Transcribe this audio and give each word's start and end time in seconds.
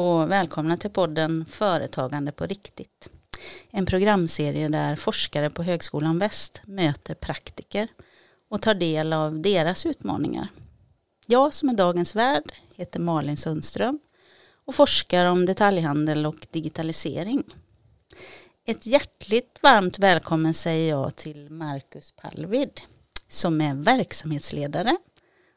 och 0.00 0.30
välkomna 0.30 0.76
till 0.76 0.90
podden 0.90 1.44
Företagande 1.44 2.32
på 2.32 2.46
riktigt. 2.46 3.10
En 3.70 3.86
programserie 3.86 4.68
där 4.68 4.96
forskare 4.96 5.50
på 5.50 5.62
Högskolan 5.62 6.18
Väst 6.18 6.62
möter 6.64 7.14
praktiker 7.14 7.88
och 8.50 8.62
tar 8.62 8.74
del 8.74 9.12
av 9.12 9.40
deras 9.40 9.86
utmaningar. 9.86 10.48
Jag 11.26 11.54
som 11.54 11.68
är 11.68 11.72
dagens 11.74 12.14
värd 12.14 12.52
heter 12.74 13.00
Malin 13.00 13.36
Sundström 13.36 13.98
och 14.64 14.74
forskar 14.74 15.24
om 15.24 15.46
detaljhandel 15.46 16.26
och 16.26 16.46
digitalisering. 16.50 17.44
Ett 18.66 18.86
hjärtligt 18.86 19.58
varmt 19.62 19.98
välkommen 19.98 20.54
säger 20.54 20.90
jag 20.90 21.16
till 21.16 21.50
Marcus 21.50 22.12
Palvid 22.16 22.80
som 23.28 23.60
är 23.60 23.74
verksamhetsledare 23.74 24.96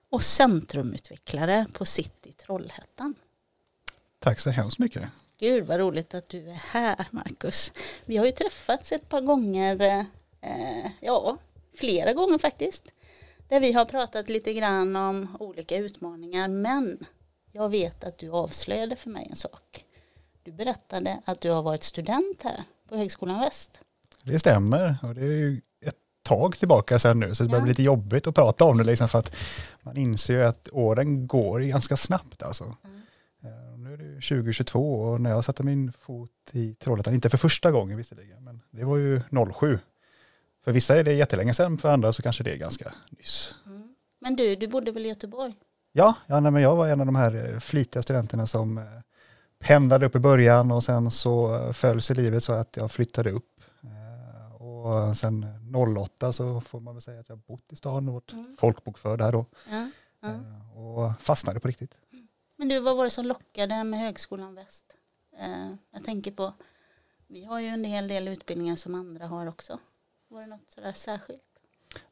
och 0.10 0.24
centrumutvecklare 0.24 1.66
på 1.74 1.86
City 1.86 2.34
Trollhättan. 2.34 3.16
Tack 4.24 4.40
så 4.40 4.50
hemskt 4.50 4.80
mycket. 4.80 5.04
Gud 5.40 5.66
vad 5.66 5.80
roligt 5.80 6.14
att 6.14 6.30
du 6.30 6.50
är 6.50 6.62
här 6.72 7.08
Marcus. 7.12 7.72
Vi 8.06 8.18
har 8.18 8.26
ju 8.26 8.32
träffats 8.32 8.92
ett 8.92 9.10
par 9.10 9.22
gånger, 9.22 9.82
eh, 10.42 10.92
ja 11.02 11.38
flera 11.78 12.14
gånger 12.14 12.38
faktiskt. 12.38 12.84
Där 13.48 13.60
vi 13.60 13.72
har 13.72 13.86
pratat 13.86 14.30
lite 14.30 14.54
grann 14.54 14.96
om 14.96 15.38
olika 15.40 15.78
utmaningar 15.78 16.48
men 16.48 17.06
jag 17.52 17.70
vet 17.70 18.04
att 18.04 18.18
du 18.18 18.30
avslöjade 18.30 18.96
för 18.96 19.10
mig 19.10 19.28
en 19.30 19.36
sak. 19.36 19.86
Du 20.44 20.52
berättade 20.52 21.22
att 21.26 21.42
du 21.42 21.50
har 21.50 21.64
varit 21.64 21.84
student 21.84 22.42
här 22.44 22.64
på 22.90 22.96
Högskolan 22.96 23.40
Väst. 23.40 23.80
Det 24.24 24.40
stämmer 24.40 24.96
och 25.04 25.16
det 25.16 25.22
är 25.22 25.26
ju 25.26 25.62
ett 25.86 25.98
tag 26.24 26.58
tillbaka 26.58 27.00
sedan 27.00 27.20
nu 27.20 27.36
så 27.36 27.44
det 27.44 27.48
ja. 27.48 27.52
börjar 27.52 27.64
bli 27.64 27.72
lite 27.72 27.84
jobbigt 27.84 28.28
att 28.28 28.36
prata 28.36 28.66
om 28.66 28.78
det 28.78 28.84
liksom 28.84 29.10
för 29.10 29.20
att 29.20 29.36
man 29.82 29.98
inser 29.98 30.34
ju 30.34 30.44
att 30.44 30.70
åren 30.72 31.28
går 31.28 31.60
ganska 31.60 31.98
snabbt 31.98 32.44
alltså. 32.44 32.64
Mm. 32.84 33.04
Nu 33.98 34.04
är 34.04 34.16
det 34.16 34.22
2022 34.22 34.96
och 34.96 35.22
när 35.22 35.30
jag 35.30 35.46
satte 35.46 35.64
min 35.64 35.92
fot 35.92 36.32
i 36.52 36.74
Trollhättan, 36.74 37.14
inte 37.14 37.30
för 37.30 37.38
första 37.38 37.72
gången 37.72 37.98
visserligen, 37.98 38.44
men 38.44 38.62
det 38.72 38.84
var 38.84 38.98
ju 38.98 39.22
07. 39.54 39.80
För 40.64 40.72
vissa 40.72 41.00
är 41.00 41.04
det 41.04 41.14
jättelänge 41.14 41.54
sedan, 41.54 41.78
för 41.78 41.90
andra 41.90 42.14
så 42.14 42.22
kanske 42.22 42.44
det 42.44 42.52
är 42.52 42.58
ganska 42.58 42.94
nyss. 43.10 43.56
Mm. 43.66 43.96
Men 44.20 44.36
du, 44.36 44.56
du 44.56 44.68
bodde 44.68 44.92
väl 44.92 45.06
i 45.06 45.10
Göteborg? 45.10 45.54
Ja, 45.92 46.16
ja 46.28 46.40
nej, 46.40 46.52
men 46.52 46.62
jag 46.62 46.76
var 46.76 46.88
en 46.88 47.00
av 47.00 47.06
de 47.06 47.16
här 47.16 47.54
eh, 47.54 47.60
flitiga 47.60 48.04
studenterna 48.04 48.48
som 48.48 48.78
eh, 48.78 48.84
pendlade 49.60 50.06
upp 50.06 50.16
i 50.16 50.20
början 50.20 50.72
och 50.72 50.84
sen 50.84 51.12
så 51.12 51.56
eh, 51.56 51.72
följs 51.72 52.12
i 52.12 52.16
livet 52.16 52.44
så 52.44 52.54
att 52.54 52.78
jag 52.78 52.92
flyttade 52.92 53.32
upp. 53.32 53.50
Och 54.60 55.18
sen 55.18 55.46
08 55.98 56.34
så 56.34 56.62
får 56.62 56.80
man 56.80 56.96
väl 56.96 57.02
säga 57.02 57.20
att 57.20 57.30
jag 57.30 57.38
bott 57.38 57.74
i 57.74 57.76
stan 57.76 58.08
och 58.08 58.14
varit 58.14 58.32
mm. 58.32 58.56
folkbokförd 58.60 59.22
här 59.22 59.32
då. 59.32 59.46
Ja, 59.72 59.90
ja. 60.22 60.30
Och 60.82 61.22
fastnade 61.22 61.60
på 61.60 61.68
riktigt. 61.68 61.98
Men 62.64 62.70
du, 62.70 62.80
vad 62.80 62.98
var 62.98 63.04
det 63.04 63.10
som 63.10 63.26
lockade 63.26 63.84
med 63.84 64.00
Högskolan 64.00 64.56
Väst? 64.56 64.86
Eh, 65.40 65.76
jag 65.92 66.04
tänker 66.04 66.32
på, 66.32 66.54
vi 67.28 67.44
har 67.44 67.60
ju 67.60 67.68
en 67.68 67.84
hel 67.84 68.08
del 68.08 68.28
utbildningar 68.28 68.76
som 68.76 68.96
andra 68.96 69.28
har 69.28 69.48
också. 69.48 69.80
Var 70.28 70.42
det 70.42 70.48
något 70.48 70.72
sådär 70.72 70.94
särskilt? 70.94 71.42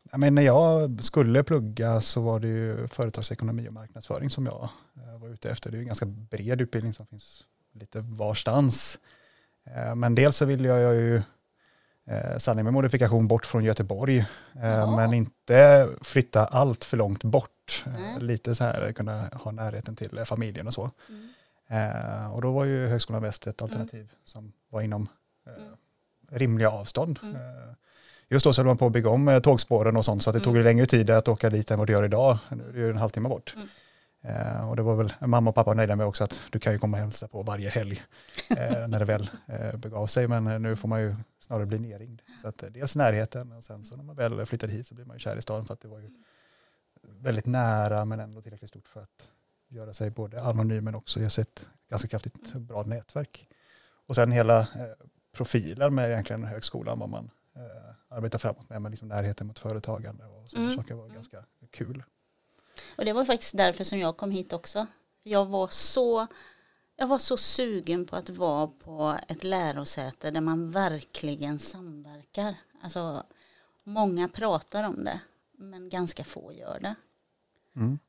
Men 0.03 0.35
när 0.35 0.41
jag 0.41 1.03
skulle 1.03 1.44
plugga 1.44 2.02
så 2.02 2.22
var 2.22 2.39
det 2.39 2.47
ju 2.47 2.88
företagsekonomi 2.88 3.69
och 3.69 3.73
marknadsföring 3.73 4.29
som 4.29 4.45
jag 4.45 4.69
eh, 4.95 5.19
var 5.19 5.29
ute 5.29 5.52
efter. 5.52 5.72
Det 5.72 5.75
är 5.75 5.77
ju 5.77 5.83
en 5.83 5.88
ganska 5.88 6.05
bred 6.05 6.61
utbildning 6.61 6.94
som 6.94 7.07
finns 7.07 7.44
lite 7.73 7.99
varstans. 7.99 8.99
Eh, 9.63 9.95
men 9.95 10.16
dels 10.16 10.38
så 10.38 10.45
ville 10.45 10.67
jag 10.67 10.95
ju 10.95 11.22
eh, 12.07 12.38
sanning 12.38 12.63
med 12.63 12.73
modifikation 12.73 13.27
bort 13.27 13.45
från 13.45 13.63
Göteborg. 13.63 14.25
Ja. 14.53 14.95
Men 14.95 15.13
inte 15.13 15.89
flytta 16.02 16.45
allt 16.45 16.85
för 16.85 16.97
långt 16.97 17.23
bort. 17.23 17.85
Mm. 17.85 18.22
Lite 18.22 18.56
så 18.56 18.63
här 18.63 18.91
kunna 18.91 19.29
ha 19.34 19.51
närheten 19.51 19.95
till 19.95 20.25
familjen 20.25 20.67
och 20.67 20.73
så. 20.73 20.91
Mm. 21.09 22.31
Och 22.31 22.41
då 22.41 22.51
var 22.51 22.66
ju 22.66 22.88
Högskolan 22.88 23.22
Väst 23.22 23.47
ett 23.47 23.62
alternativ 23.62 24.00
mm. 24.00 24.09
som 24.23 24.53
var 24.69 24.81
inom 24.81 25.07
mm. 25.47 25.75
rimliga 26.31 26.69
avstånd. 26.69 27.19
Mm. 27.23 27.35
Just 28.31 28.44
då 28.44 28.53
så 28.53 28.62
höll 28.62 28.68
man 28.68 28.78
på 28.78 28.85
att 28.85 28.91
bygga 28.91 29.09
om 29.09 29.28
eh, 29.28 29.39
tågspåren 29.39 29.97
och 29.97 30.06
sånt 30.06 30.23
så 30.23 30.29
att 30.29 30.33
det 30.33 30.38
mm. 30.44 30.53
tog 30.53 30.63
längre 30.63 30.85
tid 30.85 31.09
att 31.09 31.28
åka 31.28 31.50
dit 31.50 31.72
än 31.72 31.79
vad 31.79 31.88
det 31.88 31.94
gör 31.94 32.06
idag. 32.06 32.38
Nu 32.50 32.63
är 32.69 32.73
det 32.73 32.79
ju 32.79 32.89
en 32.89 32.97
halvtimme 32.97 33.29
bort. 33.29 33.56
Mm. 33.56 33.68
Eh, 34.23 34.69
och 34.69 34.75
det 34.75 34.81
var 34.81 34.95
väl 34.95 35.13
mamma 35.19 35.50
och 35.50 35.56
pappa 35.56 35.73
nöjda 35.73 35.95
med 35.95 36.06
också 36.06 36.23
att 36.23 36.41
du 36.50 36.59
kan 36.59 36.73
ju 36.73 36.79
komma 36.79 36.97
och 36.97 37.03
hälsa 37.03 37.28
på 37.28 37.44
varje 37.44 37.69
helg 37.69 38.01
eh, 38.57 38.88
när 38.88 39.00
det 39.00 39.06
väl 39.06 39.29
eh, 39.47 39.78
begav 39.78 40.07
sig. 40.07 40.28
Men 40.28 40.47
eh, 40.47 40.59
nu 40.59 40.75
får 40.75 40.88
man 40.88 41.01
ju 41.01 41.16
snarare 41.51 41.66
bli 41.66 41.79
nerringd. 41.79 42.22
Så 42.41 42.47
att 42.47 42.63
eh, 42.63 42.69
dels 42.69 42.95
närheten 42.95 43.51
och 43.51 43.63
sen 43.63 43.84
så 43.84 43.95
när 43.95 44.03
man 44.03 44.16
väl 44.16 44.45
flyttade 44.45 44.73
hit 44.73 44.88
så 44.88 44.95
blir 44.95 45.06
man 45.06 45.16
ju 45.16 45.19
kär 45.19 45.38
i 45.38 45.41
staden 45.41 45.66
för 45.66 45.73
att 45.73 45.81
det 45.81 45.88
var 45.88 46.00
ju 46.00 46.09
väldigt 47.01 47.45
nära 47.45 48.06
men 48.06 48.19
ändå 48.19 48.41
tillräckligt 48.41 48.69
stort 48.69 48.88
för 48.88 49.01
att 49.01 49.31
göra 49.67 49.94
sig 49.94 50.09
både 50.09 50.41
anonym 50.41 50.84
men 50.84 50.95
också 50.95 51.19
ge 51.19 51.29
sig 51.29 51.41
ett 51.41 51.69
ganska 51.89 52.07
kraftigt 52.07 52.53
bra 52.53 52.84
nätverk. 52.84 53.47
Och 54.07 54.16
sen 54.16 54.31
hela 54.31 54.67
profilen 55.31 55.95
med 55.95 56.12
egentligen 56.12 56.44
högskolan, 56.44 57.00
vad 57.00 57.09
man 57.09 57.31
arbeta 58.09 58.39
framåt 58.39 58.69
med, 58.69 58.81
med 58.81 58.91
liksom 58.91 59.07
närheten 59.07 59.47
mot 59.47 59.59
företagande 59.59 60.25
och 60.25 60.50
sådana 60.50 60.72
mm. 60.72 60.78
saker 60.78 60.95
var 60.95 61.09
ganska 61.09 61.45
kul. 61.72 62.03
Och 62.97 63.06
det 63.06 63.13
var 63.13 63.25
faktiskt 63.25 63.57
därför 63.57 63.83
som 63.83 64.00
jag 64.00 64.18
kom 64.18 64.31
hit 64.31 64.53
också. 64.53 64.88
Jag 65.23 65.45
var 65.45 65.68
så 65.68 66.28
jag 67.01 67.07
var 67.07 67.19
så 67.19 67.38
sugen 67.38 68.06
på 68.06 68.16
att 68.16 68.29
vara 68.29 68.67
på 68.67 69.17
ett 69.28 69.44
lärosäte 69.44 70.31
där 70.31 70.41
man 70.41 70.72
verkligen 70.72 71.59
samverkar. 71.59 72.56
Alltså, 72.81 73.23
många 73.84 74.28
pratar 74.29 74.88
om 74.88 75.03
det, 75.03 75.19
men 75.57 75.89
ganska 75.89 76.23
få 76.23 76.53
gör 76.53 76.79
det. 76.81 76.95
Mm. 77.75 78.00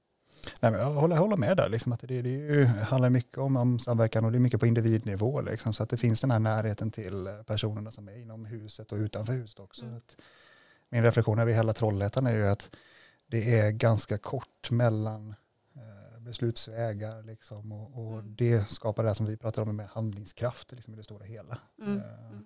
Nej, 0.60 0.72
jag 0.72 0.90
håller, 0.90 1.16
håller 1.16 1.36
med 1.36 1.56
där, 1.56 1.68
liksom, 1.68 1.92
att 1.92 2.00
det, 2.00 2.22
det 2.22 2.28
ju, 2.28 2.64
handlar 2.64 3.10
mycket 3.10 3.38
om, 3.38 3.56
om 3.56 3.78
samverkan 3.78 4.24
och 4.24 4.32
det 4.32 4.38
är 4.38 4.40
mycket 4.40 4.60
på 4.60 4.66
individnivå. 4.66 5.40
Liksom, 5.40 5.74
så 5.74 5.82
att 5.82 5.90
det 5.90 5.96
finns 5.96 6.20
den 6.20 6.30
här 6.30 6.38
närheten 6.38 6.90
till 6.90 7.28
personerna 7.46 7.90
som 7.90 8.08
är 8.08 8.16
inom 8.16 8.44
huset 8.44 8.92
och 8.92 8.98
utanför 8.98 9.32
huset 9.32 9.60
också. 9.60 9.84
Mm. 9.84 10.00
min 10.88 11.04
reflektion 11.04 11.38
över 11.38 11.52
hela 11.52 11.72
Trollhättan 11.72 12.26
är 12.26 12.34
ju 12.34 12.48
att 12.48 12.76
det 13.26 13.58
är 13.58 13.70
ganska 13.70 14.18
kort 14.18 14.70
mellan 14.70 15.34
beslutsvägar 16.22 17.22
liksom, 17.22 17.72
och, 17.72 17.98
och 17.98 18.12
mm. 18.12 18.34
det 18.36 18.70
skapar 18.70 19.04
det 19.04 19.14
som 19.14 19.26
vi 19.26 19.36
pratar 19.36 19.62
om 19.62 19.76
med 19.76 19.86
handlingskraft 19.86 20.72
liksom, 20.72 20.94
i 20.94 20.96
det 20.96 21.04
stora 21.04 21.24
hela. 21.24 21.58
Mm. 21.80 21.98
Eh, 21.98 22.30
mm. 22.30 22.44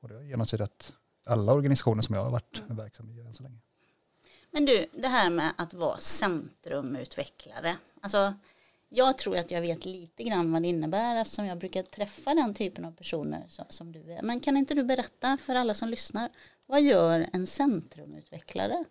och 0.00 0.08
det 0.08 0.14
har 0.14 0.22
genomsyrat 0.22 0.92
alla 1.26 1.52
organisationer 1.52 2.02
som 2.02 2.14
jag 2.14 2.24
har 2.24 2.30
varit 2.30 2.62
mm. 2.64 2.76
verksam 2.76 3.10
i 3.10 3.20
än 3.20 3.34
så 3.34 3.42
länge. 3.42 3.58
Men 4.50 4.64
du, 4.64 4.86
det 4.92 5.08
här 5.08 5.30
med 5.30 5.52
att 5.56 5.74
vara 5.74 5.98
centrumutvecklare. 5.98 7.76
Alltså, 8.00 8.34
jag 8.88 9.18
tror 9.18 9.36
att 9.36 9.50
jag 9.50 9.60
vet 9.60 9.84
lite 9.84 10.24
grann 10.24 10.52
vad 10.52 10.62
det 10.62 10.68
innebär 10.68 11.16
eftersom 11.16 11.46
jag 11.46 11.58
brukar 11.58 11.82
träffa 11.82 12.34
den 12.34 12.54
typen 12.54 12.84
av 12.84 12.92
personer 12.92 13.46
som 13.68 13.92
du 13.92 14.12
är. 14.12 14.22
Men 14.22 14.40
kan 14.40 14.56
inte 14.56 14.74
du 14.74 14.84
berätta 14.84 15.36
för 15.36 15.54
alla 15.54 15.74
som 15.74 15.88
lyssnar, 15.88 16.30
vad 16.66 16.82
gör 16.82 17.26
en 17.32 17.46
centrumutvecklare? 17.46 18.84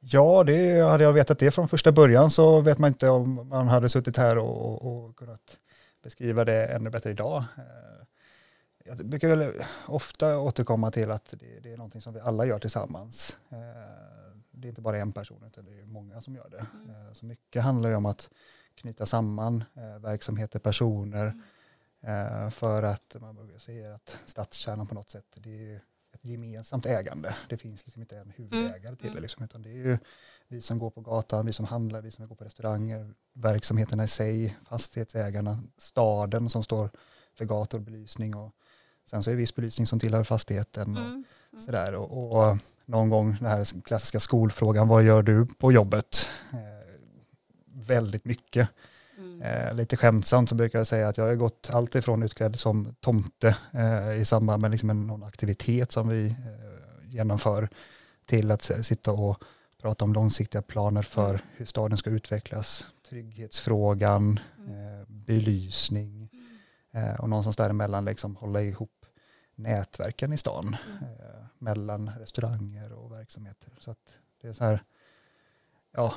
Ja, 0.00 0.44
det 0.44 0.80
hade 0.80 1.04
jag 1.04 1.12
vetat 1.12 1.38
det 1.38 1.50
från 1.50 1.68
första 1.68 1.92
början 1.92 2.30
så 2.30 2.60
vet 2.60 2.78
man 2.78 2.88
inte 2.88 3.08
om 3.08 3.48
man 3.48 3.68
hade 3.68 3.88
suttit 3.88 4.16
här 4.16 4.38
och, 4.38 4.82
och 4.86 5.16
kunnat 5.16 5.58
beskriva 6.02 6.44
det 6.44 6.66
ännu 6.66 6.90
bättre 6.90 7.10
idag. 7.10 7.44
Eh, 7.56 8.04
jag 8.84 9.06
brukar 9.06 9.28
väl 9.28 9.52
ofta 9.86 10.38
återkomma 10.38 10.90
till 10.90 11.10
att 11.10 11.34
det, 11.38 11.60
det 11.60 11.72
är 11.72 11.76
någonting 11.76 12.00
som 12.00 12.14
vi 12.14 12.20
alla 12.20 12.44
gör 12.44 12.58
tillsammans. 12.58 13.40
Eh, 13.48 13.58
det 14.50 14.66
är 14.66 14.68
inte 14.68 14.80
bara 14.80 14.98
en 14.98 15.12
person 15.12 15.44
utan 15.46 15.64
det 15.64 15.80
är 15.80 15.84
många 15.84 16.22
som 16.22 16.34
gör 16.34 16.48
det. 16.50 16.66
Mm. 16.74 17.06
Eh, 17.06 17.12
så 17.12 17.26
mycket 17.26 17.62
handlar 17.62 17.90
ju 17.90 17.96
om 17.96 18.06
att 18.06 18.30
knyta 18.74 19.06
samman 19.06 19.64
verksamheter, 20.00 20.58
personer 20.58 21.42
mm. 22.02 22.50
för 22.50 22.82
att 22.82 23.16
man 23.20 23.50
säger 23.58 23.90
att 23.90 24.16
stadskärnan 24.26 24.86
på 24.86 24.94
något 24.94 25.10
sätt 25.10 25.26
det 25.34 25.74
är 25.74 25.80
gemensamt 26.20 26.86
ägande. 26.86 27.34
Det 27.48 27.56
finns 27.56 27.86
liksom 27.86 28.02
inte 28.02 28.18
en 28.18 28.30
huvudägare 28.36 28.88
mm. 28.88 28.96
till 28.96 29.06
det 29.06 29.10
mm. 29.10 29.22
liksom, 29.22 29.44
utan 29.44 29.62
det 29.62 29.68
är 29.70 29.74
ju 29.74 29.98
vi 30.48 30.62
som 30.62 30.78
går 30.78 30.90
på 30.90 31.00
gatan, 31.00 31.46
vi 31.46 31.52
som 31.52 31.64
handlar, 31.64 32.02
vi 32.02 32.10
som 32.10 32.28
går 32.28 32.36
på 32.36 32.44
restauranger, 32.44 33.14
verksamheterna 33.32 34.04
i 34.04 34.08
sig, 34.08 34.56
fastighetsägarna, 34.68 35.62
staden 35.78 36.50
som 36.50 36.62
står 36.62 36.90
för 37.34 37.44
gator, 37.44 37.78
belysning 37.78 38.36
och 38.36 38.54
sen 39.10 39.22
så 39.22 39.30
är 39.30 39.34
det 39.34 39.38
viss 39.38 39.54
belysning 39.54 39.86
som 39.86 40.00
tillhör 40.00 40.24
fastigheten. 40.24 40.96
Och, 40.96 41.02
mm. 41.02 41.24
Mm. 41.52 41.64
Sådär. 41.64 41.94
Och, 41.94 42.32
och, 42.32 42.56
någon 42.84 43.10
gång 43.10 43.36
den 43.40 43.50
här 43.50 43.82
klassiska 43.82 44.20
skolfrågan, 44.20 44.88
vad 44.88 45.02
gör 45.02 45.22
du 45.22 45.46
på 45.46 45.72
jobbet? 45.72 46.26
Eh, 46.52 46.58
väldigt 47.66 48.24
mycket. 48.24 48.68
Eh, 49.40 49.74
lite 49.74 49.96
skämtsamt 49.96 50.48
så 50.48 50.54
brukar 50.54 50.78
jag 50.78 50.86
säga 50.86 51.08
att 51.08 51.16
jag 51.16 51.26
har 51.26 51.34
gått 51.34 51.70
allt 51.72 51.94
ifrån 51.94 52.22
utklädd 52.22 52.58
som 52.58 52.94
tomte 53.00 53.56
eh, 53.72 54.12
i 54.12 54.24
samband 54.24 54.62
med 54.62 54.70
liksom 54.70 54.90
en, 54.90 55.06
någon 55.06 55.22
aktivitet 55.22 55.92
som 55.92 56.08
vi 56.08 56.26
eh, 56.26 57.08
genomför 57.08 57.68
till 58.26 58.50
att 58.50 58.62
sitta 58.62 59.12
och 59.12 59.44
prata 59.82 60.04
om 60.04 60.12
långsiktiga 60.12 60.62
planer 60.62 61.02
för 61.02 61.30
mm. 61.30 61.40
hur 61.56 61.66
staden 61.66 61.98
ska 61.98 62.10
utvecklas, 62.10 62.84
trygghetsfrågan, 63.08 64.40
mm. 64.58 65.00
Eh, 65.00 65.06
belysning 65.06 66.30
eh, 66.92 67.14
och 67.14 67.28
någonstans 67.28 67.56
däremellan 67.56 68.04
liksom 68.04 68.36
hålla 68.36 68.62
ihop 68.62 69.06
nätverken 69.54 70.32
i 70.32 70.36
stan 70.36 70.76
mm. 70.98 71.02
eh, 71.02 71.44
mellan 71.58 72.10
restauranger 72.18 72.92
och 72.92 73.12
verksamheter. 73.12 73.72
Så 73.78 73.90
att 73.90 74.18
det 74.40 74.48
är 74.48 74.52
så 74.52 74.64
här, 74.64 74.82
ja, 75.92 76.14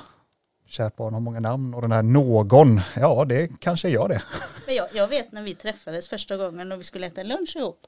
kärt 0.66 0.96
barn 0.96 1.14
har 1.14 1.20
många 1.20 1.40
namn 1.40 1.74
och 1.74 1.82
den 1.82 1.92
här 1.92 2.02
någon, 2.02 2.80
ja 2.96 3.24
det 3.24 3.60
kanske 3.60 3.88
är 3.88 3.92
jag 3.92 4.08
det. 4.08 4.22
Men 4.66 4.74
jag, 4.74 4.88
jag 4.92 5.08
vet 5.08 5.32
när 5.32 5.42
vi 5.42 5.54
träffades 5.54 6.08
första 6.08 6.36
gången 6.36 6.72
och 6.72 6.80
vi 6.80 6.84
skulle 6.84 7.06
äta 7.06 7.22
lunch 7.22 7.56
ihop. 7.56 7.86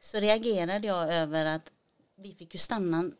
Så 0.00 0.20
reagerade 0.20 0.86
jag 0.86 1.14
över 1.14 1.46
att 1.46 1.72
vi 2.16 2.34
fick 2.34 2.54
ju 2.54 2.58
stanna 2.58 3.10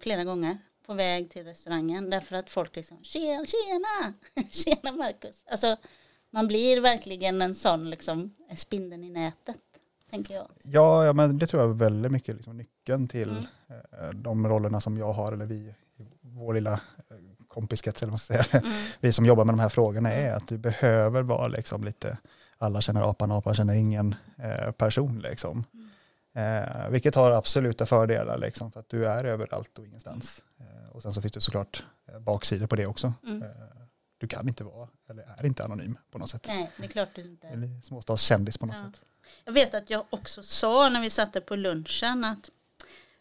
flera 0.00 0.24
gånger 0.24 0.58
på 0.86 0.94
väg 0.94 1.30
till 1.30 1.44
restaurangen 1.44 2.10
därför 2.10 2.36
att 2.36 2.50
folk 2.50 2.76
liksom 2.76 2.98
tjena, 3.02 3.46
tjena, 3.46 4.14
tjena 4.50 4.96
Marcus. 4.96 5.44
Alltså 5.50 5.76
man 6.30 6.46
blir 6.46 6.80
verkligen 6.80 7.42
en 7.42 7.54
sån 7.54 7.90
liksom 7.90 8.34
spindeln 8.56 9.04
i 9.04 9.10
nätet 9.10 9.56
tänker 10.10 10.34
jag. 10.34 10.48
Ja, 10.62 11.04
ja 11.04 11.12
men 11.12 11.38
det 11.38 11.46
tror 11.46 11.62
jag 11.62 11.70
är 11.70 11.74
väldigt 11.74 12.12
mycket 12.12 12.34
liksom 12.34 12.56
nyckeln 12.56 13.08
till 13.08 13.46
mm. 13.68 14.22
de 14.22 14.48
rollerna 14.48 14.80
som 14.80 14.98
jag 14.98 15.12
har 15.12 15.32
eller 15.32 15.46
vi 15.46 15.74
i 15.96 16.06
vår 16.20 16.54
lilla 16.54 16.72
eh, 16.72 17.16
kompiskrets 17.50 18.02
eller 18.02 18.10
vad 18.10 18.12
man 18.12 18.18
ska 18.18 18.44
säga. 18.44 18.62
Mm. 18.62 18.72
Vi 19.00 19.12
som 19.12 19.26
jobbar 19.26 19.44
med 19.44 19.52
de 19.52 19.60
här 19.60 19.68
frågorna 19.68 20.12
är 20.12 20.32
att 20.32 20.48
du 20.48 20.58
behöver 20.58 21.22
vara 21.22 21.48
liksom 21.48 21.84
lite 21.84 22.18
alla 22.58 22.80
känner 22.80 23.10
apan, 23.10 23.32
apan 23.32 23.54
känner 23.54 23.74
ingen 23.74 24.14
eh, 24.36 24.70
person 24.70 25.16
liksom. 25.16 25.64
Mm. 25.74 25.90
Eh, 26.32 26.88
vilket 26.88 27.14
har 27.14 27.30
absoluta 27.30 27.86
fördelar 27.86 28.38
liksom, 28.38 28.72
för 28.72 28.80
att 28.80 28.88
du 28.88 29.06
är 29.06 29.24
överallt 29.24 29.78
och 29.78 29.86
ingenstans. 29.86 30.42
Eh, 30.60 30.90
och 30.90 31.02
sen 31.02 31.14
så 31.14 31.22
finns 31.22 31.32
det 31.32 31.40
såklart 31.40 31.84
eh, 32.08 32.18
baksidor 32.18 32.66
på 32.66 32.76
det 32.76 32.86
också. 32.86 33.12
Mm. 33.26 33.42
Eh, 33.42 33.48
du 34.18 34.28
kan 34.28 34.48
inte 34.48 34.64
vara, 34.64 34.88
eller 35.10 35.22
är 35.38 35.46
inte 35.46 35.64
anonym 35.64 35.98
på 36.10 36.18
något 36.18 36.30
sätt. 36.30 36.44
Nej, 36.48 36.70
det 36.76 36.84
är 36.84 36.88
klart 36.88 37.08
du 37.14 37.22
inte 37.22 37.46
är. 37.46 37.82
Småstadskändis 37.82 38.58
på 38.58 38.66
något 38.66 38.76
ja. 38.78 38.90
sätt. 38.92 39.02
Jag 39.44 39.52
vet 39.52 39.74
att 39.74 39.90
jag 39.90 40.04
också 40.10 40.42
sa 40.42 40.88
när 40.88 41.00
vi 41.00 41.10
satte 41.10 41.40
på 41.40 41.56
lunchen 41.56 42.24
att 42.24 42.50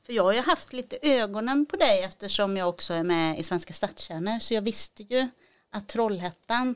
för 0.09 0.13
jag 0.13 0.23
har 0.23 0.33
ju 0.33 0.41
haft 0.41 0.73
lite 0.73 0.97
ögonen 1.01 1.65
på 1.65 1.75
dig 1.75 2.03
eftersom 2.03 2.57
jag 2.57 2.69
också 2.69 2.93
är 2.93 3.03
med 3.03 3.39
i 3.39 3.43
Svenska 3.43 3.73
stadskärnor 3.73 4.39
så 4.39 4.53
jag 4.53 4.61
visste 4.61 5.03
ju 5.03 5.27
att 5.69 5.87
Trollhättan 5.87 6.75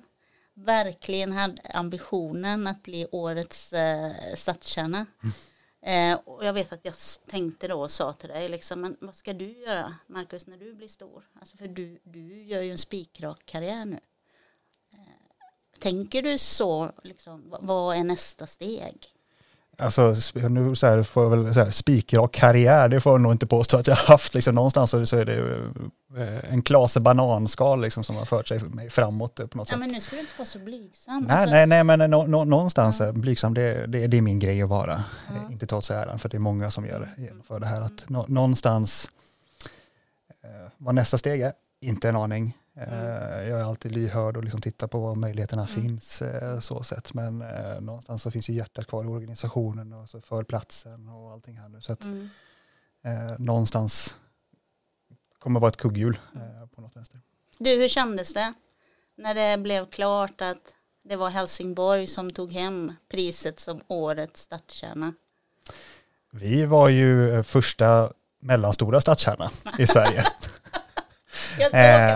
verkligen 0.54 1.32
hade 1.32 1.62
ambitionen 1.62 2.68
att 2.68 2.84
bli 2.84 3.08
årets 3.12 3.74
eh, 3.74 4.36
stadskärna. 4.36 5.06
Mm. 5.24 6.14
Eh, 6.14 6.20
och 6.26 6.46
jag 6.46 6.54
vet 6.54 6.74
att 6.74 6.86
jag 6.86 6.94
tänkte 7.28 7.68
då 7.68 7.82
och 7.82 7.92
sa 7.92 8.14
till 8.14 8.30
dig, 8.30 8.50
liksom, 8.50 8.82
men 8.82 8.98
vad 9.02 9.16
ska 9.16 9.34
du 9.34 9.60
göra, 9.60 9.96
Marcus, 10.08 10.48
när 10.48 10.58
du 10.58 10.74
blir 10.74 10.88
stor? 10.88 11.30
Alltså 11.40 11.58
för 11.58 11.68
du, 11.68 12.00
du 12.04 12.44
gör 12.44 12.62
ju 12.62 12.72
en 12.72 12.78
spikrak 12.78 13.46
karriär 13.46 13.86
nu. 13.86 14.00
Eh, 14.94 15.80
tänker 15.80 16.22
du 16.22 16.38
så, 16.38 16.92
liksom, 17.04 17.56
vad 17.62 17.96
är 17.96 18.04
nästa 18.04 18.48
steg? 18.48 19.13
Alltså, 19.78 20.16
nu 20.50 20.76
så 20.76 20.88
här, 20.88 21.04
får 21.04 21.24
jag 21.24 21.30
väl 21.30 21.54
så 21.54 21.64
här, 21.64 21.72
spikrak 21.72 22.32
karriär, 22.32 22.90
det 22.90 23.02
får 23.02 23.14
jag 23.14 23.22
nog 23.22 23.32
inte 23.32 23.48
påstå 23.48 23.78
att 23.78 23.88
jag 23.88 23.96
har 23.96 24.08
haft. 24.08 24.34
Liksom, 24.34 24.56
någonstans 24.56 25.10
så 25.10 25.18
är 25.18 25.26
det 25.26 25.38
eh, 26.18 26.54
en 26.54 26.62
klase 26.62 27.00
bananskal 27.00 27.82
liksom, 27.82 28.04
som 28.04 28.16
har 28.16 28.26
fört 28.26 28.48
sig 28.48 28.60
mig 28.60 28.90
framåt 28.90 29.36
på 29.36 29.42
något 29.42 29.52
ja, 29.54 29.66
sätt. 29.66 29.80
Men 29.80 29.90
nu 29.90 30.02
ska 30.02 30.16
du 30.16 30.20
inte 30.20 30.34
vara 30.38 30.46
så 30.46 30.60
blygsam. 30.60 31.26
Nej, 31.28 31.38
alltså. 31.38 31.50
nej, 31.50 31.68
nej, 31.68 31.84
men 31.84 32.00
no, 32.00 32.28
no, 32.28 32.44
någonstans 32.44 33.00
ja. 33.00 33.12
blygsam, 33.12 33.54
det, 33.54 33.86
det, 33.88 34.08
det, 34.08 34.18
är 34.18 34.22
min 34.22 34.40
grej 34.40 34.62
att 34.62 34.70
vara. 34.70 35.04
Ja. 35.28 35.52
Inte 35.52 35.68
ta 35.68 35.78
åt 35.78 35.86
sig 35.86 35.98
äran, 35.98 36.20
för 36.20 36.30
det 36.30 36.38
är 36.38 36.40
många 36.40 36.72
som 36.72 36.86
gör, 36.86 37.10
genomför 37.18 37.60
det 37.60 37.66
här. 37.66 37.82
Att 37.82 38.10
no, 38.10 38.26
någonstans, 38.28 39.10
eh, 40.44 40.72
vad 40.78 40.96
nästa 40.96 41.18
steg 41.18 41.42
är, 41.42 41.54
inte 41.82 42.10
en 42.10 42.16
aning. 42.16 42.58
Mm. 42.76 42.90
Eh, 42.90 43.50
jag 43.50 43.60
är 43.60 43.64
alltid 43.64 43.92
lyhörd 43.92 44.38
och 44.38 44.44
liksom 44.44 44.62
tittar 44.62 44.88
på 44.88 45.00
var 45.00 45.16
möjligheterna 45.16 45.68
mm. 45.68 45.82
finns. 45.82 46.22
Eh, 46.22 46.60
så 46.60 46.84
sätt. 46.84 47.14
Men 47.14 47.42
eh, 47.42 47.82
någonstans 47.82 48.22
så 48.22 48.32
finns 48.32 48.50
ju 48.50 48.54
hjärtat 48.54 48.88
kvar 48.88 49.04
i 49.04 49.08
organisationen 49.08 49.94
och 49.94 50.10
så 50.10 50.22
för 50.22 50.44
platsen 50.44 51.10
och 51.10 51.32
allting 51.32 51.58
här 51.58 51.70
nu. 51.70 51.82
Så 51.82 51.94
att, 51.94 52.04
mm. 52.04 52.30
eh, 53.04 53.40
någonstans 53.40 54.16
kommer 55.40 55.60
vara 55.60 55.70
ett 55.70 55.78
kugghjul 55.78 56.20
eh, 56.36 56.68
på 56.68 56.82
något 56.82 56.96
vänster. 56.96 57.20
Du, 57.60 57.70
hur 57.70 57.90
kändes 57.90 58.34
det 58.34 58.54
när 59.16 59.36
det 59.36 59.58
blev 59.58 59.90
klart 59.90 60.42
att 60.42 60.76
det 61.04 61.16
var 61.16 61.30
Helsingborg 61.30 62.08
som 62.08 62.32
tog 62.32 62.52
hem 62.52 62.94
priset 63.10 63.60
som 63.60 63.82
årets 63.88 64.42
stadskärna? 64.42 65.14
Vi 66.32 66.66
var 66.66 66.90
ju 66.90 67.44
första 67.44 68.14
mellanstora 68.40 69.02
stadskärna 69.02 69.52
i 69.78 69.88
Sverige. 69.88 70.26
Eh, 71.60 72.16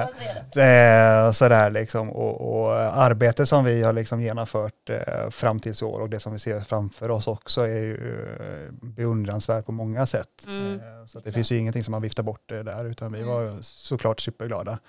eh, 0.63 1.31
sådär 1.31 1.69
liksom. 1.69 2.10
Och, 2.10 2.62
och, 2.62 2.74
arbetet 2.75 3.50
som 3.50 3.66
vi 3.66 3.84
har 3.84 3.94
liksom 3.94 4.22
genomfört 4.22 4.89
eh, 4.89 5.30
fram 5.30 5.60
tills 5.60 5.81
i 5.81 5.86
år 5.86 6.00
och 6.00 6.10
det 6.10 6.19
som 6.19 6.34
vi 6.34 6.39
ser 6.39 6.62
framför 6.62 7.12
oss 7.12 7.28
också 7.28 7.62
är 7.62 7.68
ju 7.68 8.25
eh, 8.39 8.72
beundransvärt 8.72 9.66
på 9.66 9.72
många 9.72 10.06
sätt. 10.06 10.45
Mm. 10.48 10.74
Eh, 10.74 11.06
så 11.07 11.19
det 11.19 11.31
finns 11.31 11.51
ju 11.51 11.57
ingenting 11.57 11.84
som 11.84 11.92
man 11.92 12.01
viftar 12.01 12.24
bort 12.24 12.50
där 12.50 12.86
utan 12.86 13.12
vi 13.12 13.24
var 13.24 13.57
såklart 13.62 14.19
superglada. 14.19 14.80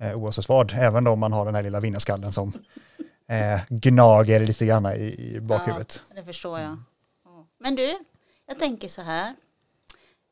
Eh, 0.00 0.14
oavsett 0.14 0.48
vad, 0.48 0.72
även 0.72 1.06
om 1.06 1.18
man 1.18 1.32
har 1.32 1.44
den 1.44 1.54
här 1.54 1.62
lilla 1.62 1.80
vinnarskallen 1.80 2.32
som 2.32 2.52
eh, 3.28 3.60
gnager 3.68 4.40
lite 4.40 4.66
grann 4.66 4.86
i, 4.86 5.34
i 5.36 5.40
bakhuvudet. 5.40 6.02
Ja, 6.08 6.14
det 6.20 6.26
förstår 6.26 6.60
jag. 6.60 6.82
Men 7.60 7.74
du, 7.74 7.98
jag 8.46 8.58
tänker 8.58 8.88
så 8.88 9.02
här 9.02 9.34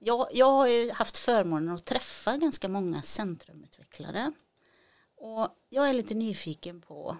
jag, 0.06 0.28
jag 0.32 0.50
har 0.50 0.66
ju 0.66 0.90
haft 0.90 1.16
förmånen 1.16 1.74
att 1.74 1.84
träffa 1.84 2.36
ganska 2.36 2.68
många 2.68 3.02
centrumutvecklare. 3.02 4.32
Och 5.16 5.48
jag 5.68 5.88
är 5.88 5.92
lite 5.92 6.14
nyfiken 6.14 6.80
på 6.80 7.16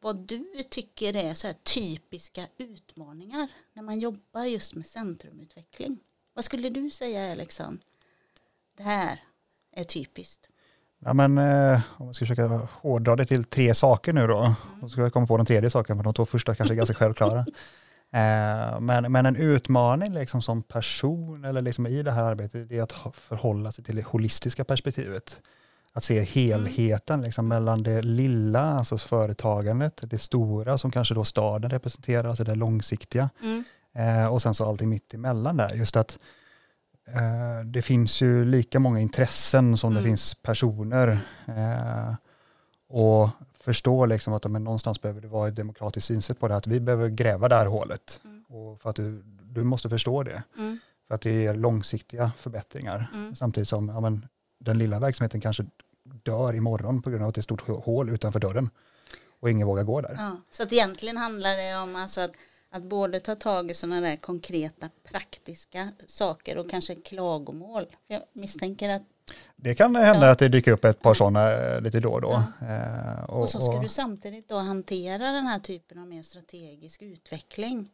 vad 0.00 0.16
du 0.16 0.44
tycker 0.70 1.16
är 1.16 1.34
så 1.34 1.52
typiska 1.62 2.46
utmaningar 2.58 3.48
när 3.72 3.82
man 3.82 4.00
jobbar 4.00 4.44
just 4.44 4.74
med 4.74 4.86
centrumutveckling. 4.86 5.98
Vad 6.34 6.44
skulle 6.44 6.70
du 6.70 6.90
säga 6.90 7.20
är 7.20 7.36
liksom 7.36 7.78
det 8.76 8.82
här 8.82 9.20
är 9.72 9.84
typiskt? 9.84 10.48
Ja, 10.98 11.12
men, 11.14 11.38
eh, 11.38 11.80
om 11.96 12.06
jag 12.06 12.16
ska 12.16 12.22
försöka 12.22 12.68
hårdra 12.72 13.16
det 13.16 13.26
till 13.26 13.44
tre 13.44 13.74
saker 13.74 14.12
nu 14.12 14.26
då. 14.26 14.38
Mm. 14.38 14.52
Då 14.80 14.88
ska 14.88 15.00
jag 15.00 15.12
komma 15.12 15.26
på 15.26 15.36
den 15.36 15.46
tredje 15.46 15.70
saken, 15.70 15.96
för 15.96 16.04
de 16.04 16.14
två 16.14 16.26
första 16.26 16.54
kanske 16.54 16.74
är 16.74 16.76
ganska 16.76 16.94
självklara. 16.94 17.46
Eh, 18.14 18.80
men, 18.80 19.12
men 19.12 19.26
en 19.26 19.36
utmaning 19.36 20.12
liksom 20.12 20.42
som 20.42 20.62
person 20.62 21.44
eller 21.44 21.60
liksom 21.60 21.86
i 21.86 22.02
det 22.02 22.10
här 22.10 22.24
arbetet 22.24 22.72
är 22.72 22.82
att 22.82 22.92
förhålla 23.14 23.72
sig 23.72 23.84
till 23.84 23.96
det 23.96 24.06
holistiska 24.06 24.64
perspektivet. 24.64 25.40
Att 25.92 26.04
se 26.04 26.20
helheten 26.20 27.22
liksom 27.22 27.48
mellan 27.48 27.82
det 27.82 28.02
lilla, 28.02 28.60
alltså 28.60 28.98
företagandet, 28.98 30.00
det 30.02 30.18
stora 30.18 30.78
som 30.78 30.90
kanske 30.90 31.14
då 31.14 31.24
staden 31.24 31.70
representerar, 31.70 32.28
alltså 32.28 32.44
det 32.44 32.54
långsiktiga. 32.54 33.30
Mm. 33.42 33.64
Eh, 33.94 34.26
och 34.26 34.42
sen 34.42 34.54
så 34.54 34.64
allting 34.64 34.88
mitt 34.88 35.14
emellan 35.14 35.56
där. 35.56 35.74
Just 35.74 35.96
att 35.96 36.18
eh, 37.08 37.66
det 37.66 37.82
finns 37.82 38.20
ju 38.20 38.44
lika 38.44 38.78
många 38.78 39.00
intressen 39.00 39.78
som 39.78 39.92
mm. 39.92 40.02
det 40.02 40.08
finns 40.08 40.34
personer. 40.34 41.18
Och 42.88 43.28
förstå 43.62 44.06
liksom 44.06 44.32
att 44.32 44.50
men 44.50 44.64
någonstans 44.64 45.00
behöver 45.00 45.20
det 45.20 45.28
vara 45.28 45.48
ett 45.48 45.56
demokratiskt 45.56 46.06
synsätt 46.06 46.38
på 46.38 46.48
det, 46.48 46.56
att 46.56 46.66
vi 46.66 46.80
behöver 46.80 47.08
gräva 47.08 47.48
det 47.48 47.54
här 47.54 47.66
hålet. 47.66 48.20
Mm. 48.24 48.44
Och 48.48 48.80
för 48.80 48.90
att 48.90 48.96
du, 48.96 49.22
du 49.42 49.64
måste 49.64 49.88
förstå 49.88 50.22
det. 50.22 50.42
Mm. 50.58 50.78
För 51.08 51.14
att 51.14 51.20
det 51.20 51.30
ger 51.30 51.54
långsiktiga 51.54 52.32
förbättringar. 52.38 53.10
Mm. 53.14 53.36
Samtidigt 53.36 53.68
som 53.68 53.88
ja, 53.88 54.00
men, 54.00 54.26
den 54.58 54.78
lilla 54.78 54.98
verksamheten 54.98 55.40
kanske 55.40 55.66
dör 56.04 56.54
imorgon 56.54 57.02
på 57.02 57.10
grund 57.10 57.22
av 57.22 57.28
att 57.28 57.34
det 57.34 57.38
är 57.38 57.40
ett 57.40 57.44
stort 57.44 57.84
hål 57.84 58.10
utanför 58.10 58.40
dörren. 58.40 58.70
Och 59.40 59.50
ingen 59.50 59.66
vågar 59.66 59.84
gå 59.84 60.00
där. 60.00 60.14
Ja, 60.18 60.36
så 60.50 60.62
att 60.62 60.72
egentligen 60.72 61.16
handlar 61.16 61.56
det 61.56 61.76
om 61.76 61.96
alltså 61.96 62.20
att, 62.20 62.32
att 62.70 62.82
både 62.82 63.20
ta 63.20 63.34
tag 63.34 63.70
i 63.70 63.74
sådana 63.74 64.00
där 64.00 64.16
konkreta 64.16 64.90
praktiska 65.04 65.88
saker 66.06 66.58
och 66.58 66.70
kanske 66.70 66.94
klagomål. 66.94 67.86
För 68.06 68.14
jag 68.14 68.22
misstänker 68.32 68.88
att 68.88 69.02
det 69.56 69.74
kan 69.74 69.96
hända 69.96 70.26
ja. 70.26 70.32
att 70.32 70.38
det 70.38 70.48
dyker 70.48 70.72
upp 70.72 70.84
ett 70.84 71.00
par 71.00 71.14
sådana 71.14 71.52
eh, 71.52 71.80
lite 71.80 72.00
då 72.00 72.12
och 72.12 72.20
då. 72.20 72.42
Ja. 72.60 72.66
Eh, 72.66 73.24
och, 73.24 73.40
och, 73.40 73.50
så 73.50 73.60
ska 73.60 73.76
och, 73.76 73.82
du 73.82 73.88
samtidigt 73.88 74.48
då 74.48 74.56
hantera 74.56 75.32
den 75.32 75.46
här 75.46 75.58
typen 75.58 75.98
av 75.98 76.06
mer 76.06 76.22
strategisk 76.22 77.02
utveckling. 77.02 77.90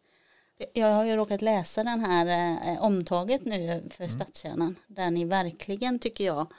Jag 0.72 0.94
har 0.94 1.04
ju 1.04 1.16
råkat 1.16 1.42
läsa 1.42 1.84
den 1.84 2.00
här 2.00 2.56
eh, 2.72 2.82
omtaget 2.82 3.44
nu 3.44 3.88
för 3.90 4.04
mm. 4.04 4.16
stadskärnan 4.16 4.76
där 4.86 5.10
ni 5.10 5.24
verkligen 5.24 5.98
tycker 5.98 6.24
jag 6.24 6.52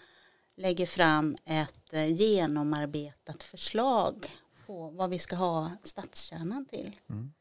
lägger 0.58 0.86
fram 0.86 1.38
ett 1.46 1.94
eh, 1.94 2.14
genomarbetat 2.14 3.44
förslag 3.44 4.32
på 4.66 4.90
vad 4.90 5.10
vi 5.10 5.20
ska 5.20 5.36
ha 5.36 5.72
stadskärnan 5.84 6.66
till. 6.66 6.96
Mm. 7.10 7.34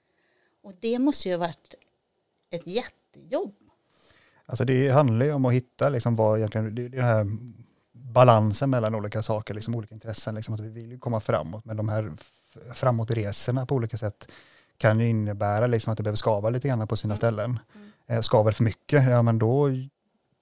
Och 0.62 0.72
det 0.80 0.98
måste 0.98 1.28
ju 1.28 1.34
ha 1.34 1.38
varit 1.38 1.74
ett 2.50 2.66
jättejobb 2.66 3.67
Alltså 4.48 4.64
det 4.64 4.90
handlar 4.90 5.26
ju 5.26 5.32
om 5.32 5.44
att 5.44 5.52
hitta 5.52 5.88
liksom 5.88 6.16
vad 6.16 6.38
egentligen, 6.38 6.74
det 6.74 6.84
är 6.84 6.88
den 6.88 7.04
här 7.04 7.26
balansen 7.92 8.70
mellan 8.70 8.94
olika 8.94 9.22
saker, 9.22 9.54
liksom 9.54 9.74
olika 9.74 9.94
intressen, 9.94 10.34
liksom 10.34 10.54
att 10.54 10.60
vi 10.60 10.68
vill 10.68 11.00
komma 11.00 11.20
framåt, 11.20 11.64
men 11.64 11.76
de 11.76 11.88
här 11.88 12.12
framåtresorna 12.74 13.66
på 13.66 13.74
olika 13.74 13.96
sätt 13.96 14.28
kan 14.78 15.00
ju 15.00 15.08
innebära 15.08 15.66
liksom 15.66 15.92
att 15.92 15.96
det 15.96 16.02
behöver 16.02 16.16
skava 16.16 16.50
lite 16.50 16.68
grann 16.68 16.88
på 16.88 16.96
sina 16.96 17.12
mm. 17.12 17.16
ställen. 17.16 17.58
Mm. 17.74 17.88
Eh, 18.06 18.20
skaver 18.20 18.52
för 18.52 18.64
mycket, 18.64 19.04
ja 19.04 19.22
men 19.22 19.38
då 19.38 19.68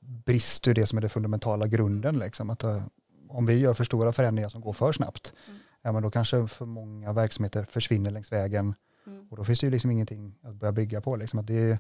brister 0.01 0.75
det 0.75 0.87
som 0.87 0.99
är 0.99 1.03
det 1.03 1.09
fundamentala 1.09 1.67
grunden. 1.67 2.19
Liksom, 2.19 2.51
att, 2.51 2.65
uh, 2.65 2.83
om 3.29 3.47
vi 3.47 3.59
gör 3.59 3.75
för 3.75 3.85
stora 3.85 4.13
förändringar 4.13 4.49
som 4.49 4.61
går 4.61 4.73
för 4.73 4.93
snabbt, 4.93 5.33
mm. 5.49 5.59
ja 5.83 5.93
men 5.93 6.03
då 6.03 6.11
kanske 6.11 6.49
för 6.49 6.67
många 6.67 7.13
verksamheter 7.13 7.65
försvinner 7.65 8.11
längs 8.11 8.33
vägen 8.33 8.75
mm. 9.07 9.29
och 9.31 9.37
då 9.37 9.45
finns 9.45 9.61
det 9.61 9.67
ju 9.67 9.71
liksom 9.71 9.91
ingenting 9.91 10.35
att 10.43 10.55
börja 10.55 10.73
bygga 10.73 11.01
på. 11.01 11.17
Liksom, 11.17 11.39
att 11.39 11.47
det 11.47 11.79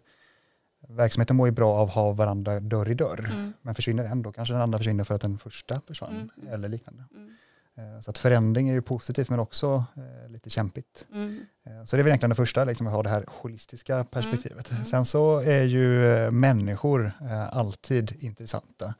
verksamheten 0.88 1.36
mår 1.36 1.48
ju 1.48 1.52
bra 1.52 1.74
av 1.74 1.88
att 1.88 1.94
ha 1.94 2.12
varandra 2.12 2.60
dörr 2.60 2.90
i 2.90 2.94
dörr. 2.94 3.30
Mm. 3.32 3.52
Men 3.62 3.74
försvinner 3.74 4.04
en 4.04 4.22
då 4.22 4.32
kanske 4.32 4.54
den 4.54 4.62
andra 4.62 4.78
försvinner 4.78 5.04
för 5.04 5.14
att 5.14 5.20
den 5.20 5.38
första 5.38 5.80
försvann 5.86 6.10
Mm, 6.14 6.30
mm. 6.42 6.54
eller 6.54 6.68
liknande. 6.68 7.04
Mm. 7.14 7.30
Eh, 7.96 8.00
Så 8.00 8.10
att 8.10 8.18
förändring 8.18 8.68
är 8.68 8.72
ju 8.72 8.82
positivt 8.82 9.28
men 9.30 9.38
också 9.40 9.84
eh, 9.96 10.30
lite 10.30 10.50
kämpigt. 10.50 11.06
Mm. 11.14 11.40
Eh, 11.66 11.84
Så 11.84 11.96
det 11.96 12.00
är 12.00 12.02
väl 12.04 12.10
egentligen 12.10 12.30
det 12.30 12.36
första, 12.36 12.64
liksom 12.64 12.86
att 12.86 12.92
ha 12.92 13.02
det 13.02 13.08
här 13.08 13.24
holistiska 13.28 14.04
perspektivet. 14.04 14.70
mm. 14.70 14.84
Sen 14.84 15.04
så 15.06 15.40
är 15.40 15.62
ju 15.62 15.90
människor 16.30 17.12
alltid 17.50 18.16
intressanta. 18.18 18.94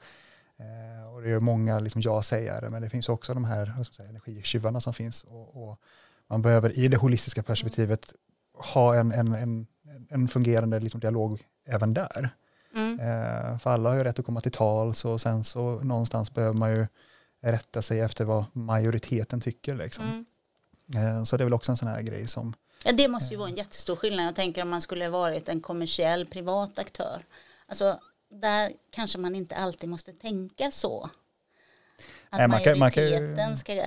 Och 1.14 1.22
det 1.22 1.30
är 1.30 1.40
många 1.40 1.78
liksom 1.80 2.00
ja-sägare, 2.00 2.70
men 2.70 2.82
det 2.82 2.90
finns 2.90 3.08
också 3.08 3.34
de 3.34 3.44
här 3.44 3.82
säga, 3.82 4.08
energitjuvarna 4.08 4.80
som 4.80 4.94
finns. 4.94 5.24
Och, 5.24 5.68
och 5.70 5.80
man 6.26 6.42
behöver 6.42 6.78
i 6.78 6.88
det 6.88 6.96
holistiska 6.96 7.42
perspektivet 7.42 8.12
ha 8.54 8.94
en, 8.96 9.12
en, 9.12 9.34
en, 9.34 9.66
en 10.08 10.28
fungerande 10.28 10.80
liksom 10.80 11.00
dialog 11.00 11.42
även 11.66 11.94
där. 11.94 12.30
Mm. 12.74 13.00
Eh, 13.00 13.58
För 13.58 13.70
alla 13.70 13.88
har 13.90 13.96
ju 13.96 14.04
rätt 14.04 14.18
att 14.18 14.26
komma 14.26 14.40
till 14.40 14.52
tals 14.52 15.04
och 15.04 15.20
sen 15.20 15.44
så 15.44 15.80
någonstans 15.80 16.34
behöver 16.34 16.58
man 16.58 16.70
ju 16.70 16.86
rätta 17.42 17.82
sig 17.82 18.00
efter 18.00 18.24
vad 18.24 18.44
majoriteten 18.52 19.40
tycker. 19.40 19.74
Liksom. 19.74 20.04
Mm. 20.94 21.16
Eh, 21.18 21.24
Så 21.24 21.36
det 21.36 21.42
är 21.42 21.44
väl 21.46 21.54
också 21.54 21.72
en 21.72 21.76
sån 21.76 21.88
här 21.88 22.02
grej 22.02 22.28
som 22.28 22.54
Ja, 22.84 22.92
det 22.92 23.08
måste 23.08 23.34
ju 23.34 23.38
vara 23.38 23.48
en 23.48 23.56
jättestor 23.56 23.96
skillnad. 23.96 24.26
Jag 24.26 24.34
tänker 24.34 24.62
om 24.62 24.68
man 24.68 24.80
skulle 24.80 25.08
varit 25.08 25.48
en 25.48 25.60
kommersiell 25.60 26.26
privat 26.26 26.78
aktör. 26.78 27.24
Alltså, 27.66 28.00
där 28.30 28.72
kanske 28.90 29.18
man 29.18 29.34
inte 29.34 29.56
alltid 29.56 29.90
måste 29.90 30.12
tänka 30.12 30.70
så. 30.70 31.10
Att 32.30 32.38
Nej, 32.38 32.48
man 32.48 32.62
kan- 32.62 32.78
man 32.78 32.90
kan 32.90 33.02
majoriteten 33.04 33.56
ska... 33.56 33.86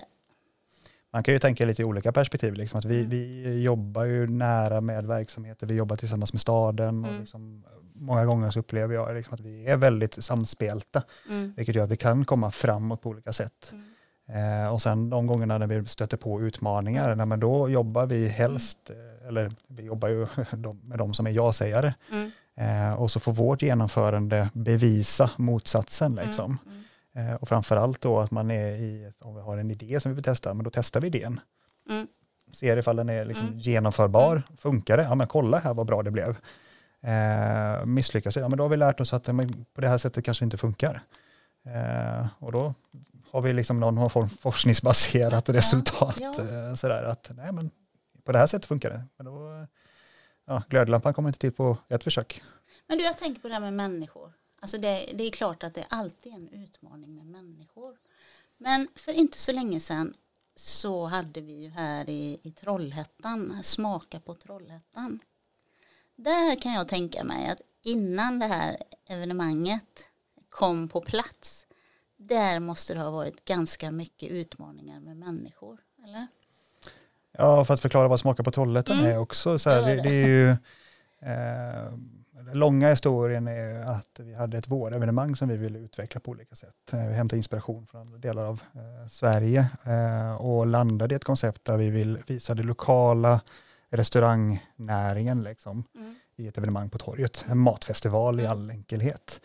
Man 1.13 1.23
kan 1.23 1.33
ju 1.33 1.39
tänka 1.39 1.65
lite 1.65 1.81
i 1.81 1.85
olika 1.85 2.11
perspektiv. 2.11 2.53
Liksom, 2.53 2.79
att 2.79 2.85
vi, 2.85 2.97
Mm. 2.97 3.09
vi 3.09 3.61
jobbar 3.63 4.03
ju 4.03 4.27
nära 4.27 4.81
med 4.81 5.05
verksamheter, 5.05 5.67
vi 5.67 5.73
jobbar 5.75 5.95
tillsammans 5.95 6.33
med 6.33 6.41
staden. 6.41 7.03
Och 7.03 7.09
Mm. 7.09 7.21
liksom, 7.21 7.63
många 7.93 8.25
gånger 8.25 8.51
så 8.51 8.59
upplever 8.59 8.93
jag 8.95 9.15
liksom 9.15 9.33
att 9.33 9.39
vi 9.39 9.65
är 9.67 9.77
väldigt 9.77 10.23
samspelta, 10.23 11.01
Mm. 11.29 11.53
vilket 11.57 11.75
gör 11.75 11.83
att 11.83 11.89
vi 11.91 11.97
kan 11.97 12.25
komma 12.25 12.51
framåt 12.51 13.01
på 13.01 13.09
olika 13.09 13.33
sätt. 13.33 13.71
Mm. 13.71 14.63
Eh, 14.65 14.73
och 14.73 14.81
sen 14.81 15.09
de 15.09 15.27
gångerna 15.27 15.57
när 15.57 15.67
vi 15.67 15.85
stöter 15.85 16.17
på 16.17 16.41
utmaningar, 16.41 17.11
Mm. 17.11 17.29
nej, 17.29 17.37
då 17.37 17.69
jobbar 17.69 18.05
vi 18.05 18.27
helst, 18.27 18.89
eh, 18.89 19.27
eller 19.27 19.49
vi 19.67 19.83
jobbar 19.83 20.07
ju 20.09 20.27
med 20.83 20.97
de 20.97 21.13
som 21.13 21.27
är 21.27 21.31
ja-sägare. 21.31 21.93
Mm. 22.11 22.31
Eh, 22.55 22.93
och 22.93 23.11
så 23.11 23.19
får 23.19 23.31
vårt 23.33 23.61
genomförande 23.61 24.49
bevisa 24.53 25.29
motsatsen. 25.37 26.15
Liksom. 26.15 26.57
Mm. 26.65 26.83
Eh, 27.19 27.33
och 27.35 27.47
framförallt 27.47 28.01
då 28.01 28.19
att 28.19 28.31
man 28.31 28.51
är 28.51 28.67
i, 28.71 29.11
om 29.19 29.35
vi 29.35 29.41
har 29.41 29.57
en 29.57 29.71
idé 29.71 29.99
som 29.99 30.11
vi 30.11 30.15
vill 30.15 30.23
testa, 30.23 30.53
men 30.53 30.63
då 30.63 30.69
testar 30.73 31.01
vi 31.01 31.07
idén. 31.07 31.39
Mm. 31.89 32.07
Ser 32.53 32.77
ifall 32.77 32.95
den 32.95 33.09
är 33.09 33.25
liksom 33.25 33.47
Mm. 33.47 33.59
genomförbar, 33.59 34.41
funkar 34.57 34.97
det? 34.97 35.03
Ja 35.03 35.15
men 35.15 35.27
kolla 35.27 35.57
här 35.59 35.73
vad 35.73 35.88
bra 35.88 36.03
det 36.03 36.11
blev. 36.11 36.35
Eh, 37.01 37.85
misslyckas 37.85 38.33
det? 38.33 38.39
Ja 38.41 38.47
men 38.47 38.57
då 38.57 38.63
har 38.63 38.69
vi 38.69 38.77
lärt 38.77 38.99
oss 38.99 39.13
att 39.13 39.23
på 39.73 39.81
det 39.81 39.88
här 39.88 39.97
sättet 39.97 40.25
kanske 40.25 40.45
inte 40.45 40.57
funkar. 40.57 41.01
Eh, 41.65 42.27
och 42.39 42.51
då 42.51 42.73
har 43.31 43.41
vi 43.41 43.53
liksom 43.53 43.79
någon 43.79 44.09
form 44.09 44.29
forskningsbaserat 44.29 45.47
Ja, 45.47 45.53
resultat. 45.53 46.17
ja. 46.19 46.29
Eh, 46.29 46.75
sådär 46.75 47.03
att 47.03 47.31
nej 47.35 47.51
men 47.51 47.71
på 48.23 48.31
det 48.31 48.38
här 48.39 48.47
sättet 48.47 48.65
funkar 48.67 48.89
det. 48.89 49.03
Men 49.17 49.25
då, 49.25 49.65
ja, 50.47 50.63
glödlampan 50.69 51.13
kommer 51.13 51.29
inte 51.29 51.39
till 51.39 51.51
på 51.51 51.77
ett 51.89 52.03
försök. 52.03 52.41
Men 52.88 52.97
du, 52.97 53.03
jag 53.03 53.17
tänker 53.17 53.41
på 53.41 53.47
det 53.47 53.53
här 53.53 53.61
med 53.61 53.73
människor. 53.73 54.33
Alltså 54.59 54.77
det, 54.77 55.09
det 55.13 55.23
är 55.23 55.31
klart 55.31 55.63
att 55.63 55.73
det 55.73 55.81
är 55.81 55.87
alltid 55.89 56.33
en 56.33 56.49
utmaning 56.49 57.15
med 57.15 57.25
människor. 57.25 57.97
Men 58.57 58.87
för 58.95 59.11
inte 59.11 59.37
så 59.37 59.51
länge 59.51 59.79
sedan 59.79 60.13
så 60.55 61.05
hade 61.05 61.41
vi 61.41 61.63
ju 61.63 61.69
här 61.69 62.09
i, 62.09 62.39
i 62.43 62.51
Trollhättan, 62.51 63.59
Smaka 63.63 64.19
på 64.19 64.33
Trollhättan. 64.33 65.19
Där 66.15 66.61
kan 66.61 66.73
jag 66.73 66.87
tänka 66.87 67.23
mig 67.23 67.49
att 67.49 67.61
innan 67.83 68.39
det 68.39 68.45
här 68.45 68.77
evenemanget 69.07 70.05
kom 70.49 70.87
på 70.89 71.01
plats, 71.01 71.65
där 72.17 72.59
måste 72.59 72.93
det 72.93 72.99
ha 72.99 73.09
varit 73.09 73.45
ganska 73.45 73.91
mycket 73.91 74.29
utmaningar 74.31 74.99
med 74.99 75.17
människor, 75.17 75.77
eller? 76.03 76.27
Ja, 77.31 77.65
för 77.65 77.73
att 77.73 77.79
förklara 77.81 78.07
vad 78.07 78.19
Smaka 78.19 78.43
på 78.43 78.51
Trollhättan 78.51 78.99
Mm. 78.99 79.11
är 79.11 79.17
också. 79.17 79.59
Så 79.59 79.69
här, 79.69 79.81
det. 79.81 80.01
det 80.01 80.09
är 80.09 80.27
ju, 80.27 80.49
eh, 81.19 81.93
den 82.46 82.58
långa 82.60 82.89
historien 82.89 83.48
är 83.48 83.84
att 83.84 84.19
vi 84.19 84.34
hade 84.34 84.58
ett 84.58 84.67
vårevenemang 84.67 85.36
som 85.36 85.48
vi 85.50 85.58
ville 85.58 85.79
utveckla 85.79 86.19
på 86.19 86.31
olika 86.31 86.55
sätt. 86.55 86.93
Eh, 86.93 87.08
Vi 87.08 87.13
hämtade 87.13 87.38
inspiration 87.38 87.88
från 87.88 88.01
andra 88.01 88.17
delar 88.17 88.43
av 88.46 88.62
eh, 88.75 89.08
Sverige 89.10 89.67
eh, 89.84 90.36
och 90.36 90.67
landade 90.67 91.15
i 91.15 91.17
ett 91.17 91.24
koncept 91.24 91.65
där 91.65 91.77
vi 91.77 91.89
vill 91.89 92.17
visa 92.27 92.55
det 92.55 92.63
lokala 92.63 93.41
restaurangnäringen 93.89 95.43
liksom, 95.43 95.84
Mm. 95.96 96.15
i 96.36 96.48
ett 96.48 96.58
evenemang 96.58 96.89
på 96.89 96.98
torget. 96.98 97.46
En 97.48 97.58
matfestival 97.58 98.39
i 98.39 98.43
Mm. 98.46 98.51
all 98.51 98.69
enkelhet. 98.72 99.41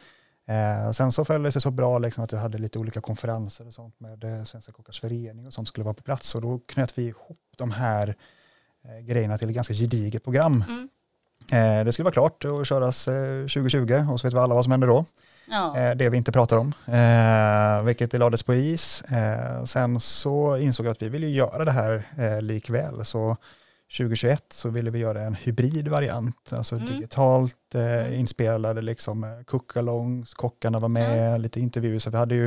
Eh, 0.47 0.91
sen 0.91 1.13
så 1.13 1.25
följde 1.25 1.49
det 1.49 1.53
sig 1.53 1.63
så 1.63 1.71
bra 1.71 1.99
liksom, 1.99 2.25
att 2.25 2.33
vi 2.33 2.37
hade 2.37 2.59
lite 2.59 2.79
olika 2.79 3.01
konferenser 3.01 3.67
och 3.67 3.75
sånt 3.75 4.01
med 4.01 4.25
eh, 4.25 4.45
Svenska 4.45 4.73
Kockars 4.73 5.01
Förening 5.01 5.47
och 5.47 5.53
sånt 5.55 5.69
skulle 5.69 5.85
vara 5.85 5.95
på 5.95 6.03
plats 6.03 6.35
och 6.35 6.41
då 6.43 6.59
knöt 6.67 6.99
vi 6.99 7.03
ihop 7.07 7.39
de 7.57 7.71
här 7.71 8.15
eh, 8.85 8.99
grejerna 9.01 9.39
till 9.39 9.49
ett 9.49 9.55
ganska 9.55 9.75
gediget 9.75 10.25
program. 10.25 10.65
Mm. 10.69 10.89
Eh, 11.55 11.85
det 11.85 11.93
skulle 11.93 12.05
vara 12.05 12.13
klart 12.13 12.45
och 12.45 12.67
köras 12.67 13.09
eh, 13.09 13.41
2020 13.41 14.07
och 14.13 14.21
så 14.21 14.27
vet 14.27 14.35
vi 14.35 14.39
alla 14.39 14.55
vad 14.55 14.65
som 14.65 14.71
händer 14.71 14.89
då. 14.89 15.05
Ja. 15.51 15.79
Eh, 15.79 15.95
det 15.97 16.09
vi 16.09 16.17
inte 16.17 16.33
pratar 16.33 16.57
om, 16.57 16.73
eh, 16.87 17.83
vilket 17.85 18.11
det 18.11 18.19
lades 18.19 18.43
på 18.43 18.55
is. 18.55 19.03
Eh, 19.03 19.65
sen 19.65 20.01
så 20.01 20.57
insåg 20.57 20.87
jag 20.87 20.91
att 20.93 21.03
vi 21.03 21.09
vill 21.09 21.23
ju 21.25 21.31
göra 21.31 21.65
det 21.65 21.71
här 21.73 22.03
eh, 22.19 22.43
likväl. 22.43 23.05
Så 23.05 23.37
2021 23.99 24.45
så 24.51 24.69
ville 24.69 24.91
vi 24.91 24.99
göra 24.99 25.21
en 25.23 25.35
hybridvariant, 25.35 26.53
alltså 26.53 26.75
Mm. 26.77 26.87
digitalt 26.89 27.75
eh, 27.75 27.81
Mm. 27.83 28.13
inspelade 28.15 28.83
liksom 28.83 29.25
eh, 29.25 29.31
cookalongs, 29.47 30.35
kockarna 30.35 30.79
var 30.79 30.89
med, 30.89 31.41
lite 31.41 31.61
intervjuer. 31.61 31.99
Så 31.99 32.11
vi 32.11 32.17
hade 32.17 32.35
ju 32.35 32.47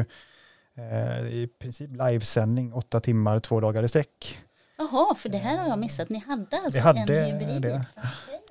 eh, 0.78 1.28
i 1.28 1.50
princip 1.62 1.90
livesändning, 1.92 2.74
åtta 2.74 3.00
timmar, 3.00 3.40
två 3.40 3.60
dagar 3.60 3.84
i 3.84 3.88
sträck. 3.88 4.38
Jaha, 4.78 5.16
för 5.16 5.30
det 5.30 5.38
här 5.38 5.58
har 5.58 5.68
jag 5.68 5.80
missat. 5.80 6.10
Ni 6.10 6.20
hade 6.20 6.58
alltså 6.58 6.74
Vi 6.74 6.80
hade 6.80 7.20
en 7.20 7.40
hybrid? 7.40 7.62
det. 7.62 7.86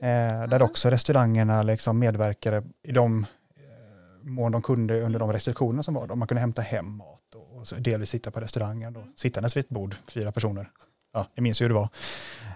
Eh, 0.07 0.49
där 0.49 0.63
också 0.63 0.91
restaurangerna 0.91 1.63
liksom 1.63 1.99
medverkade 1.99 2.63
i 2.83 2.93
de 2.93 3.27
eh, 3.57 4.31
mån 4.31 4.53
de 4.53 4.63
kunde 4.63 5.01
under 5.01 5.19
de 5.19 5.33
restriktioner 5.33 5.83
som 5.83 5.95
var. 5.95 6.07
Då. 6.07 6.15
Man 6.15 6.29
kunde 6.29 6.41
hämta 6.41 6.63
hem 6.63 6.97
mat 6.97 7.35
och, 7.35 7.57
och 7.57 7.83
delvis 7.83 8.11
sitta 8.11 8.31
på 8.31 8.41
restaurangen. 8.41 8.93
Då. 8.93 9.01
Mm. 9.01 9.13
Sittandes 9.17 9.57
vid 9.57 9.65
ett 9.65 9.71
bord, 9.71 9.97
fyra 10.09 10.33
personer. 10.33 10.71
Ja, 11.13 11.27
ni 11.37 11.43
minns 11.43 11.61
ju 11.61 11.65
hur 11.65 11.69
det 11.69 11.75
var. 11.75 11.89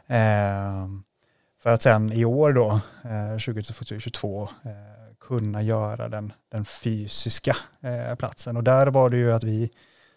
Eh, 0.07 0.89
för 1.62 1.71
att 1.71 1.83
sen 1.83 2.12
i 2.12 2.25
år 2.25 2.53
då, 2.53 2.81
eh, 3.05 3.39
2022, 3.39 4.43
eh, 4.43 4.71
kunna 5.21 5.62
göra 5.62 6.09
den, 6.09 6.33
den 6.49 6.65
fysiska 6.65 7.57
eh, 7.81 8.15
platsen. 8.15 8.57
Och 8.57 8.65
där 8.65 8.87
var 8.87 9.11
det 9.11 9.17
ju 9.17 9.33
att 9.33 9.45
vi 9.45 9.71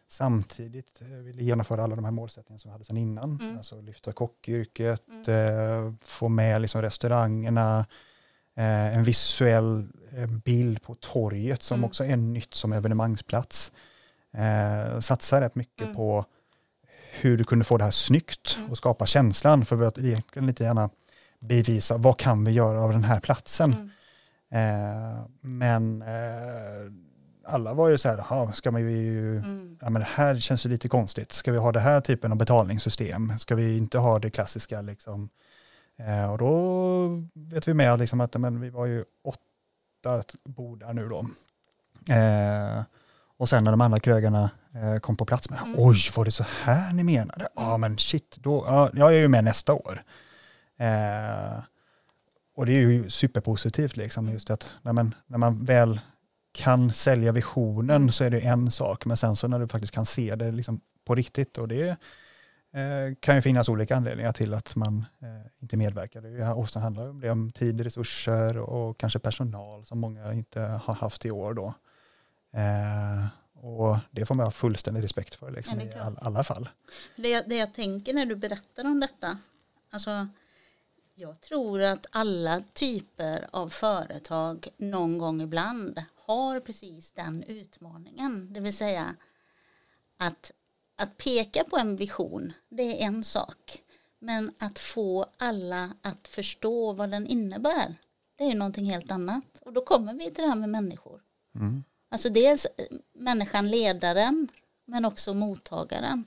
samtidigt 0.08 1.02
eh, 1.02 1.08
ville 1.08 1.44
genomföra 1.44 1.84
alla 1.84 1.96
de 1.96 2.06
här 2.06 2.12
målsättningarna 2.12 2.60
som 2.60 2.70
vi 2.70 2.72
hade 2.74 2.84
sedan 2.86 2.98
innan. 2.98 3.40
Mm. 3.42 3.58
Alltså 3.58 3.82
lyfta 3.82 4.14
kockyrket, 4.14 5.04
Mm. 5.28 5.88
eh, 5.88 5.94
få 6.06 6.30
med 6.30 6.62
liksom 6.62 6.82
restaurangerna, 6.82 7.86
eh, 8.56 8.98
en 8.98 9.04
visuell 9.04 9.88
eh, 10.18 10.28
bild 10.28 10.82
på 10.82 10.96
torget 10.96 11.64
som 11.64 11.78
Mm. 11.78 11.86
också 11.90 12.06
är 12.06 12.18
nytt 12.18 12.54
som 12.54 12.74
evenemangsplats. 12.74 13.72
Eh, 14.34 15.00
satsa 15.00 15.42
rätt 15.42 15.56
mycket 15.56 15.84
Mm. 15.84 15.96
på 15.96 16.26
hur 17.22 17.38
du 17.38 17.44
kunde 17.44 17.66
få 17.66 17.78
det 17.78 17.84
här 17.84 17.92
snyggt 17.92 18.56
Mm. 18.58 18.70
och 18.72 18.78
skapa 18.78 19.06
känslan 19.06 19.66
för 19.66 19.82
att 19.82 19.98
egentligen 19.98 20.46
lite 20.48 20.64
gärna 20.64 20.90
bevisa 21.40 21.98
vad 21.98 22.18
kan 22.20 22.46
vi 22.46 22.52
göra 22.52 22.82
av 22.82 22.92
den 22.92 23.04
här 23.04 23.20
platsen. 23.20 23.74
Mm. 23.74 23.90
Eh, 24.52 25.26
men 25.42 26.02
eh, 26.02 26.92
alla 27.46 27.74
var 27.74 27.90
ju 27.90 27.98
så 27.98 28.10
här, 28.10 28.18
"Jaha, 28.18 28.54
ska 28.54 28.72
man 28.72 28.82
ju 28.82 29.38
Mm. 29.38 29.78
ja, 29.82 29.90
men 29.90 30.00
det 30.02 30.08
här 30.12 30.36
känns 30.38 30.66
ju 30.66 30.70
lite 30.70 30.90
konstigt. 30.90 31.32
Ska 31.32 31.52
vi 31.52 31.58
ha 31.58 31.72
det 31.72 31.80
här 31.80 32.02
typen 32.02 32.32
av 32.32 32.38
betalningssystem? 32.38 33.40
Ska 33.40 33.56
vi 33.56 33.78
inte 33.78 33.98
ha 33.98 34.20
det 34.20 34.30
klassiska 34.30 34.82
liksom? 34.82 35.30
Eh, 35.98 36.32
och 36.32 36.38
då 36.38 37.08
vet 37.34 37.68
vi 37.68 37.74
med 37.74 38.00
liksom 38.00 38.22
att 38.22 38.34
men 38.42 38.60
vi 38.62 38.70
var 38.70 38.86
ju 38.86 39.06
åtta 39.24 40.24
bordar 40.46 40.94
nu 40.94 41.10
då. 41.10 41.20
Eh, 42.14 42.84
och 43.38 43.50
sen 43.50 43.64
när 43.64 43.72
de 43.72 43.82
andra 43.82 44.00
krögarna 44.00 44.50
eh, 44.76 45.00
kom 45.00 45.16
på 45.18 45.26
plats 45.26 45.50
med, 45.50 45.60
Mm. 45.60 45.76
oj 45.78 45.98
var 46.16 46.26
det 46.26 46.32
så 46.32 46.46
här 46.64 46.94
ni 46.94 47.04
menade? 47.04 47.48
Ja 47.56 47.78
men 47.78 47.98
shit, 47.98 48.36
då, 48.40 48.64
ja, 48.68 48.90
jag 48.94 49.14
är 49.14 49.18
ju 49.18 49.28
med 49.28 49.44
nästa 49.44 49.74
år. 49.74 50.04
Eh, 50.78 51.60
och 52.56 52.66
det 52.66 52.72
är 52.72 52.80
ju 52.80 53.10
superpositivt 53.10 53.98
liksom, 53.98 54.30
just 54.30 54.50
att 54.50 54.74
när 54.82 54.94
man, 54.94 55.16
när 55.28 55.38
man 55.38 55.66
väl 55.66 56.00
kan 56.54 56.94
sälja 56.94 57.32
visionen 57.32 57.96
Mm. 57.96 58.12
så 58.12 58.24
är 58.24 58.30
det 58.30 58.40
en 58.40 58.72
sak, 58.72 59.06
men 59.06 59.18
sen 59.18 59.36
så 59.36 59.48
när 59.48 59.60
du 59.60 59.68
faktiskt 59.68 59.94
kan 59.94 60.06
se 60.06 60.36
det 60.36 60.52
liksom 60.52 60.82
på 61.06 61.16
riktigt 61.16 61.58
och 61.58 61.68
det 61.68 61.88
eh, 62.74 63.16
kan 63.20 63.36
ju 63.36 63.42
finnas 63.42 63.70
olika 63.70 63.96
anledningar 63.96 64.32
till 64.32 64.54
att 64.54 64.76
man 64.76 65.06
eh, 65.22 65.28
inte 65.62 65.78
medverkar. 65.78 66.22
Det 66.22 66.48
ofta 66.54 66.80
handlar 66.80 67.10
om 67.10 67.20
det 67.22 67.30
om 67.32 67.52
tid, 67.52 67.82
resurser 67.82 68.58
och 68.58 68.98
kanske 68.98 69.20
personal 69.20 69.86
som 69.86 70.00
många 70.00 70.34
inte 70.34 70.62
har 70.62 70.94
haft 70.94 71.26
i 71.26 71.32
år 71.32 71.54
då. 71.54 71.74
Eh, 72.54 73.26
och 73.66 73.98
det 74.12 74.26
får 74.26 74.36
man 74.36 74.46
ha 74.46 74.52
fullständig 74.52 75.04
respekt 75.04 75.36
för 75.36 75.52
liksom, 75.52 75.80
Ja, 75.80 75.86
i 75.86 75.94
all, 76.00 76.18
alla 76.22 76.44
fall. 76.44 76.70
Det, 77.16 77.30
jag- 77.30 77.50
det 77.50 77.56
jag 77.56 77.74
tänker 77.74 78.14
när 78.14 78.26
du 78.26 78.36
berättar 78.36 78.86
om 78.86 79.00
detta, 79.00 79.38
alltså 79.92 80.28
Jag 81.16 81.42
tror 81.42 81.82
att 81.82 82.06
alla 82.12 82.62
typer 82.74 83.48
av 83.52 83.70
företag 83.70 84.68
någon 84.78 85.18
gång 85.18 85.42
ibland 85.42 86.02
har 86.34 86.60
precis 86.60 87.12
den 87.12 87.44
utmaningen. 87.44 88.54
Det 88.54 88.60
vill 88.60 88.78
säga 88.78 89.16
att, 90.18 90.52
att 90.96 91.18
peka 91.18 91.64
på 91.64 91.78
en 91.78 91.96
vision, 91.96 92.54
det 92.70 92.84
är 92.84 93.08
en 93.08 93.24
sak. 93.24 93.82
Men 94.20 94.52
att 94.58 94.80
få 94.80 95.26
alla 95.38 95.94
att 96.02 96.28
förstå 96.28 96.94
vad 96.94 97.12
den 97.12 97.28
innebär, 97.28 97.96
det 98.36 98.44
är 98.44 98.56
någonting 98.56 98.86
helt 98.86 99.12
annat. 99.12 99.60
Och 99.62 99.74
då 99.74 99.86
kommer 99.86 100.14
vi 100.14 100.32
till 100.32 100.44
det 100.44 100.48
här 100.48 100.56
med 100.56 100.70
människor. 100.70 101.22
Mm. 101.56 101.84
Alltså 102.10 102.30
dels 102.30 102.68
människan, 103.14 103.70
ledaren, 103.70 104.48
men 104.86 105.06
också 105.06 105.34
mottagaren. 105.34 106.26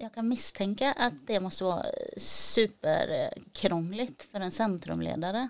Jag 0.00 0.14
kan 0.14 0.28
misstänka 0.28 0.92
att 0.92 1.12
det 1.26 1.40
måste 1.40 1.64
vara 1.64 1.86
superkrångligt 2.16 4.22
för 4.22 4.40
en 4.40 4.52
centrumledare. 4.52 5.48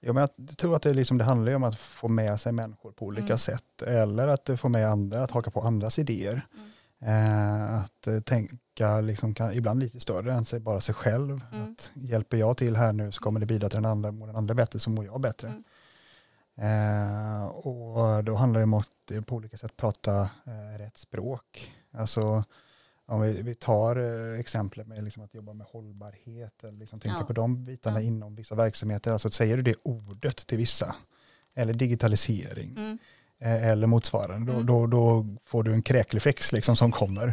Ja, 0.00 0.12
men 0.12 0.28
jag 0.36 0.58
tror 0.58 0.76
att 0.76 0.82
det, 0.82 0.94
liksom, 0.94 1.18
det 1.18 1.24
handlar 1.24 1.54
om 1.54 1.64
att 1.64 1.78
få 1.78 2.08
med 2.08 2.40
sig 2.40 2.52
människor 2.52 2.92
på 2.92 3.06
olika 3.06 3.26
mm. 3.26 3.38
sätt 3.38 3.82
eller 3.82 4.28
att 4.28 4.50
få 4.60 4.68
med 4.68 4.88
andra 4.88 5.22
att 5.22 5.30
haka 5.30 5.50
på 5.50 5.60
andras 5.60 5.98
idéer. 5.98 6.46
Mm. 6.54 6.66
Eh, 7.00 7.74
att 7.74 8.06
eh, 8.06 8.20
tänka 8.20 9.00
liksom, 9.00 9.34
kan, 9.34 9.52
ibland 9.52 9.80
lite 9.80 10.00
större 10.00 10.32
än 10.32 10.44
sig, 10.44 10.60
bara 10.60 10.80
sig 10.80 10.94
själv. 10.94 11.40
Mm. 11.52 11.72
Att 11.72 11.90
hjälper 11.94 12.36
jag 12.36 12.56
till 12.56 12.76
här 12.76 12.92
nu 12.92 13.12
så 13.12 13.20
kommer 13.20 13.40
det 13.40 13.46
bidra 13.46 13.68
till 13.68 13.76
den 13.76 13.90
andra, 13.90 14.12
mår 14.12 14.26
den 14.26 14.36
andra 14.36 14.54
bättre 14.54 14.78
så 14.78 14.90
mår 14.90 15.04
jag 15.04 15.20
bättre. 15.20 15.48
Mm. 15.48 15.64
Eh, 16.58 17.44
och 17.46 18.24
då 18.24 18.34
handlar 18.34 18.60
det 18.60 18.64
om 18.64 18.74
att 18.74 19.10
eh, 19.10 19.20
på 19.20 19.36
olika 19.36 19.56
sätt 19.56 19.76
prata 19.76 20.20
eh, 20.46 20.78
rätt 20.78 20.96
språk. 20.96 21.72
Alltså 21.92 22.44
om 23.06 23.20
vi, 23.20 23.42
vi 23.42 23.54
tar 23.54 23.96
eh, 23.96 24.40
exemplet 24.40 24.86
med 24.86 25.04
liksom 25.04 25.22
att 25.22 25.34
jobba 25.34 25.52
med 25.52 25.66
hållbarhet, 25.66 26.64
eller 26.64 26.78
liksom 26.78 27.00
tänka 27.00 27.18
ja. 27.20 27.26
på 27.26 27.32
de 27.32 27.64
bitarna 27.64 28.00
ja. 28.00 28.06
inom 28.06 28.34
vissa 28.34 28.54
verksamheter, 28.54 29.12
alltså 29.12 29.30
säger 29.30 29.56
du 29.56 29.62
det 29.62 29.74
ordet 29.82 30.46
till 30.46 30.58
vissa, 30.58 30.96
eller 31.54 31.74
digitalisering, 31.74 32.74
mm. 32.76 32.98
eh, 33.38 33.68
eller 33.68 33.86
motsvarande, 33.86 34.52
mm. 34.52 34.66
då, 34.66 34.86
då, 34.86 34.86
då, 34.86 35.26
får 35.44 35.62
du 35.62 35.72
en 35.72 35.82
kräkreflex 35.82 36.52
liksom 36.52 36.76
som 36.76 36.92
kommer. 36.92 37.28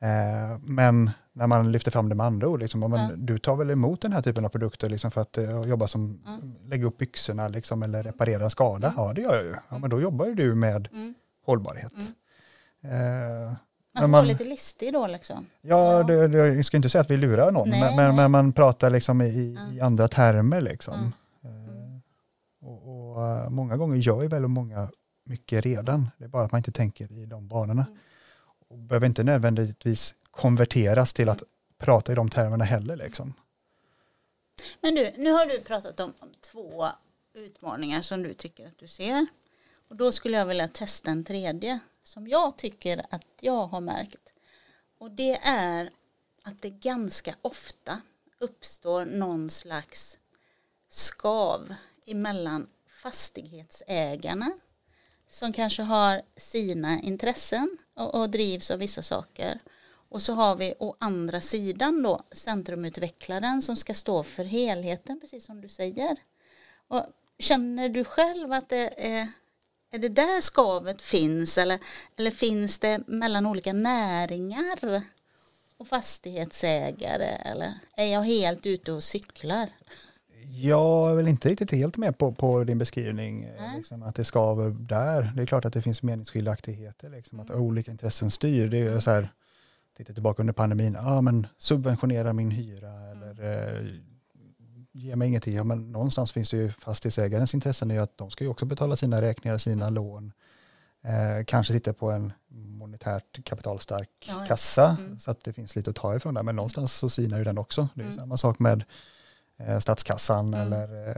Eh, 0.00 0.58
men 0.62 1.10
när 1.32 1.46
man 1.46 1.72
lyfter 1.72 1.90
fram 1.90 2.08
det 2.08 2.14
med 2.14 2.26
andra 2.26 2.48
ord, 2.48 2.60
liksom, 2.60 2.80
men, 2.80 2.92
ja. 2.92 3.10
du 3.16 3.38
tar 3.38 3.56
väl 3.56 3.70
emot 3.70 4.00
den 4.00 4.12
här 4.12 4.22
typen 4.22 4.44
av 4.44 4.48
produkter 4.48 4.90
liksom, 4.90 5.10
för 5.10 5.20
att 5.20 5.38
uh, 5.38 5.68
jobba 5.68 5.88
som, 5.88 6.22
mm. 6.26 6.54
lägga 6.68 6.86
upp 6.86 6.98
byxorna 6.98 7.48
liksom, 7.48 7.82
eller 7.82 8.02
reparera 8.02 8.50
skada? 8.50 8.88
Mm. 8.88 9.04
Ja, 9.04 9.12
det 9.12 9.20
gör 9.20 9.34
jag 9.34 9.44
ju. 9.44 9.54
Ja, 9.68 9.78
men 9.78 9.90
då 9.90 10.00
jobbar 10.00 10.26
ju 10.26 10.34
du 10.34 10.54
med 10.54 10.88
mm. 10.92 11.14
hållbarhet. 11.44 11.92
Uh, 12.84 13.52
man 13.94 14.02
får 14.02 14.08
man, 14.08 14.26
lite 14.26 14.44
listig 14.44 14.92
då 14.92 15.06
liksom. 15.06 15.46
Ja, 15.60 15.92
ja. 15.92 16.02
Det, 16.02 16.28
det, 16.28 16.38
jag 16.38 16.64
ska 16.64 16.76
inte 16.76 16.88
säga 16.88 17.02
att 17.02 17.10
vi 17.10 17.16
lurar 17.16 17.50
någon, 17.50 17.70
nej, 17.70 17.80
men, 17.80 17.96
nej. 17.96 18.12
men, 18.12 18.30
man 18.30 18.52
pratar 18.52 18.90
liksom 18.90 19.22
i, 19.22 19.54
ja. 19.58 19.72
i 19.72 19.80
andra 19.80 20.08
termer 20.08 20.60
liksom. 20.60 20.94
Mm. 20.94 21.12
Och, 22.60 23.10
och, 23.10 23.16
uh, 23.16 23.48
många 23.50 23.76
gånger 23.76 23.96
gör 23.96 24.22
ju 24.22 24.28
väldigt 24.28 24.50
många 24.50 24.88
mycket 25.24 25.64
redan, 25.64 26.10
det 26.18 26.24
är 26.24 26.28
bara 26.28 26.44
att 26.44 26.52
man 26.52 26.58
inte 26.58 26.72
tänker 26.72 27.12
i 27.12 27.26
de 27.26 27.48
banorna. 27.48 27.86
Mm. 27.86 27.98
Och 28.68 28.78
behöver 28.78 29.06
inte 29.06 29.24
nödvändigtvis 29.24 30.14
konverteras 30.30 31.12
till 31.12 31.28
att 31.28 31.42
prata 31.78 32.12
i 32.12 32.14
de 32.14 32.30
termerna 32.30 32.64
heller 32.64 32.96
liksom. 32.96 33.34
Men 34.80 34.94
du, 34.94 35.12
nu 35.16 35.30
har 35.30 35.46
du 35.46 35.60
pratat 35.60 36.00
om, 36.00 36.12
om 36.18 36.28
två 36.52 36.86
utmaningar 37.34 38.02
som 38.02 38.22
du 38.22 38.34
tycker 38.34 38.66
att 38.66 38.78
du 38.78 38.88
ser. 38.88 39.26
Och 39.88 39.96
då 39.96 40.12
skulle 40.12 40.36
jag 40.36 40.46
vilja 40.46 40.68
testa 40.68 41.10
en 41.10 41.24
tredje 41.24 41.78
som 42.02 42.28
jag 42.28 42.56
tycker 42.56 43.06
att 43.10 43.26
jag 43.40 43.66
har 43.66 43.80
märkt. 43.80 44.32
Och 44.98 45.10
det 45.10 45.38
är 45.42 45.90
att 46.42 46.62
det 46.62 46.70
ganska 46.70 47.34
ofta 47.42 48.00
uppstår 48.38 49.04
någon 49.04 49.50
slags 49.50 50.18
skav 50.88 51.74
emellan 52.06 52.68
fastighetsägarna 52.86 54.52
som 55.28 55.52
kanske 55.52 55.82
har 55.82 56.22
sina 56.36 57.00
intressen 57.00 57.78
och, 57.94 58.14
och, 58.14 58.30
drivs 58.30 58.70
av 58.70 58.78
vissa 58.78 59.02
saker. 59.02 59.60
Och 60.08 60.22
så 60.22 60.32
har 60.32 60.56
vi 60.56 60.74
å 60.78 60.96
andra 60.98 61.40
sidan 61.40 62.02
då 62.02 62.22
centrumutvecklaren 62.32 63.62
som 63.62 63.76
ska 63.76 63.94
stå 63.94 64.22
för 64.22 64.44
helheten, 64.44 65.20
precis 65.20 65.44
som 65.44 65.60
du 65.60 65.68
säger. 65.68 66.16
Och 66.88 67.06
känner 67.38 67.88
du 67.88 68.04
själv 68.04 68.52
att 68.52 68.68
det 68.68 69.14
är 69.16 69.28
är 69.92 69.98
det 69.98 70.08
där 70.08 70.40
skavet 70.40 71.02
finns 71.02 71.58
eller, 71.58 71.78
eller 72.16 72.30
finns 72.30 72.78
det 72.78 73.00
mellan 73.06 73.46
olika 73.46 73.72
näringar 73.72 75.02
och 75.78 75.88
fastighetsägare 75.88 77.24
eller 77.24 77.74
är 77.96 78.04
jag 78.04 78.22
helt 78.22 78.66
ute 78.66 78.92
och 78.92 79.04
cyklar? 79.04 79.68
Jag 80.48 81.10
är 81.10 81.14
väl 81.14 81.28
inte 81.28 81.48
riktigt 81.48 81.70
helt 81.70 81.96
med 81.96 82.18
på, 82.18 82.32
på 82.32 82.64
din 82.64 82.78
beskrivning, 82.78 83.48
liksom, 83.76 84.02
att 84.02 84.14
det 84.14 84.24
skaver 84.24 84.70
där. 84.70 85.32
Det 85.36 85.42
är 85.42 85.46
klart 85.46 85.64
att 85.64 85.72
det 85.72 85.82
finns 85.82 86.02
meningsskiljaktigheter, 86.02 87.10
liksom, 87.10 87.40
att 87.40 87.50
mm. 87.50 87.62
olika 87.62 87.90
intressen 87.90 88.30
styr. 88.30 88.68
Det 88.68 88.78
är 88.78 89.00
så 89.00 89.10
här, 89.10 89.28
titta 89.96 90.12
tillbaka 90.12 90.42
under 90.42 90.52
pandemin, 90.52 90.94
ja 90.94 91.20
men 91.20 91.46
subventionera 91.58 92.32
min 92.32 92.50
hyra 92.50 92.90
mm. 92.90 93.22
eller 93.22 94.02
eh, 94.94 95.00
ge 95.00 95.16
mig 95.16 95.28
ingenting. 95.28 95.54
Ja, 95.54 95.64
men 95.64 95.92
någonstans 95.92 96.32
finns 96.32 96.50
det 96.50 96.56
ju 96.56 96.72
fastighetsägarens 96.72 97.54
intressen 97.54 97.90
i 97.90 97.98
att 97.98 98.18
de 98.18 98.30
ska 98.30 98.44
ju 98.44 98.50
också 98.50 98.64
betala 98.64 98.96
sina 98.96 99.22
räkningar, 99.22 99.58
sina 99.58 99.90
lån. 99.90 100.32
Eh, 101.04 101.44
kanske 101.44 101.72
sitta 101.72 101.92
på 101.92 102.10
en 102.10 102.32
monetärt 102.48 103.44
kapitalstark 103.44 104.10
ja, 104.28 104.34
ja. 104.40 104.46
kassa 104.46 104.96
mm. 105.00 105.18
så 105.18 105.30
att 105.30 105.44
det 105.44 105.52
finns 105.52 105.76
lite 105.76 105.90
att 105.90 105.96
ta 105.96 106.16
ifrån 106.16 106.34
där. 106.34 106.42
Men 106.42 106.56
någonstans 106.56 106.92
så 106.92 107.10
sinar 107.10 107.38
ju 107.38 107.44
den 107.44 107.58
också. 107.58 107.88
Det 107.94 108.00
är 108.00 108.04
mm. 108.04 108.16
samma 108.16 108.36
sak 108.36 108.58
med 108.58 108.84
eh, 109.56 109.78
statskassan 109.78 110.54
mm. 110.54 110.60
eller 110.60 111.08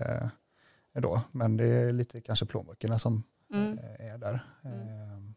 eh, 0.92 1.00
då. 1.00 1.20
Men 1.32 1.56
det 1.56 1.66
är 1.66 1.92
lite 1.92 2.20
kanske 2.20 2.46
plånböckerna 2.46 2.98
som 2.98 3.22
mm. 3.52 3.78
eh, 3.78 4.12
är 4.12 4.18
där. 4.18 4.40
Mm. 4.64 4.78
Eh, 4.78 5.34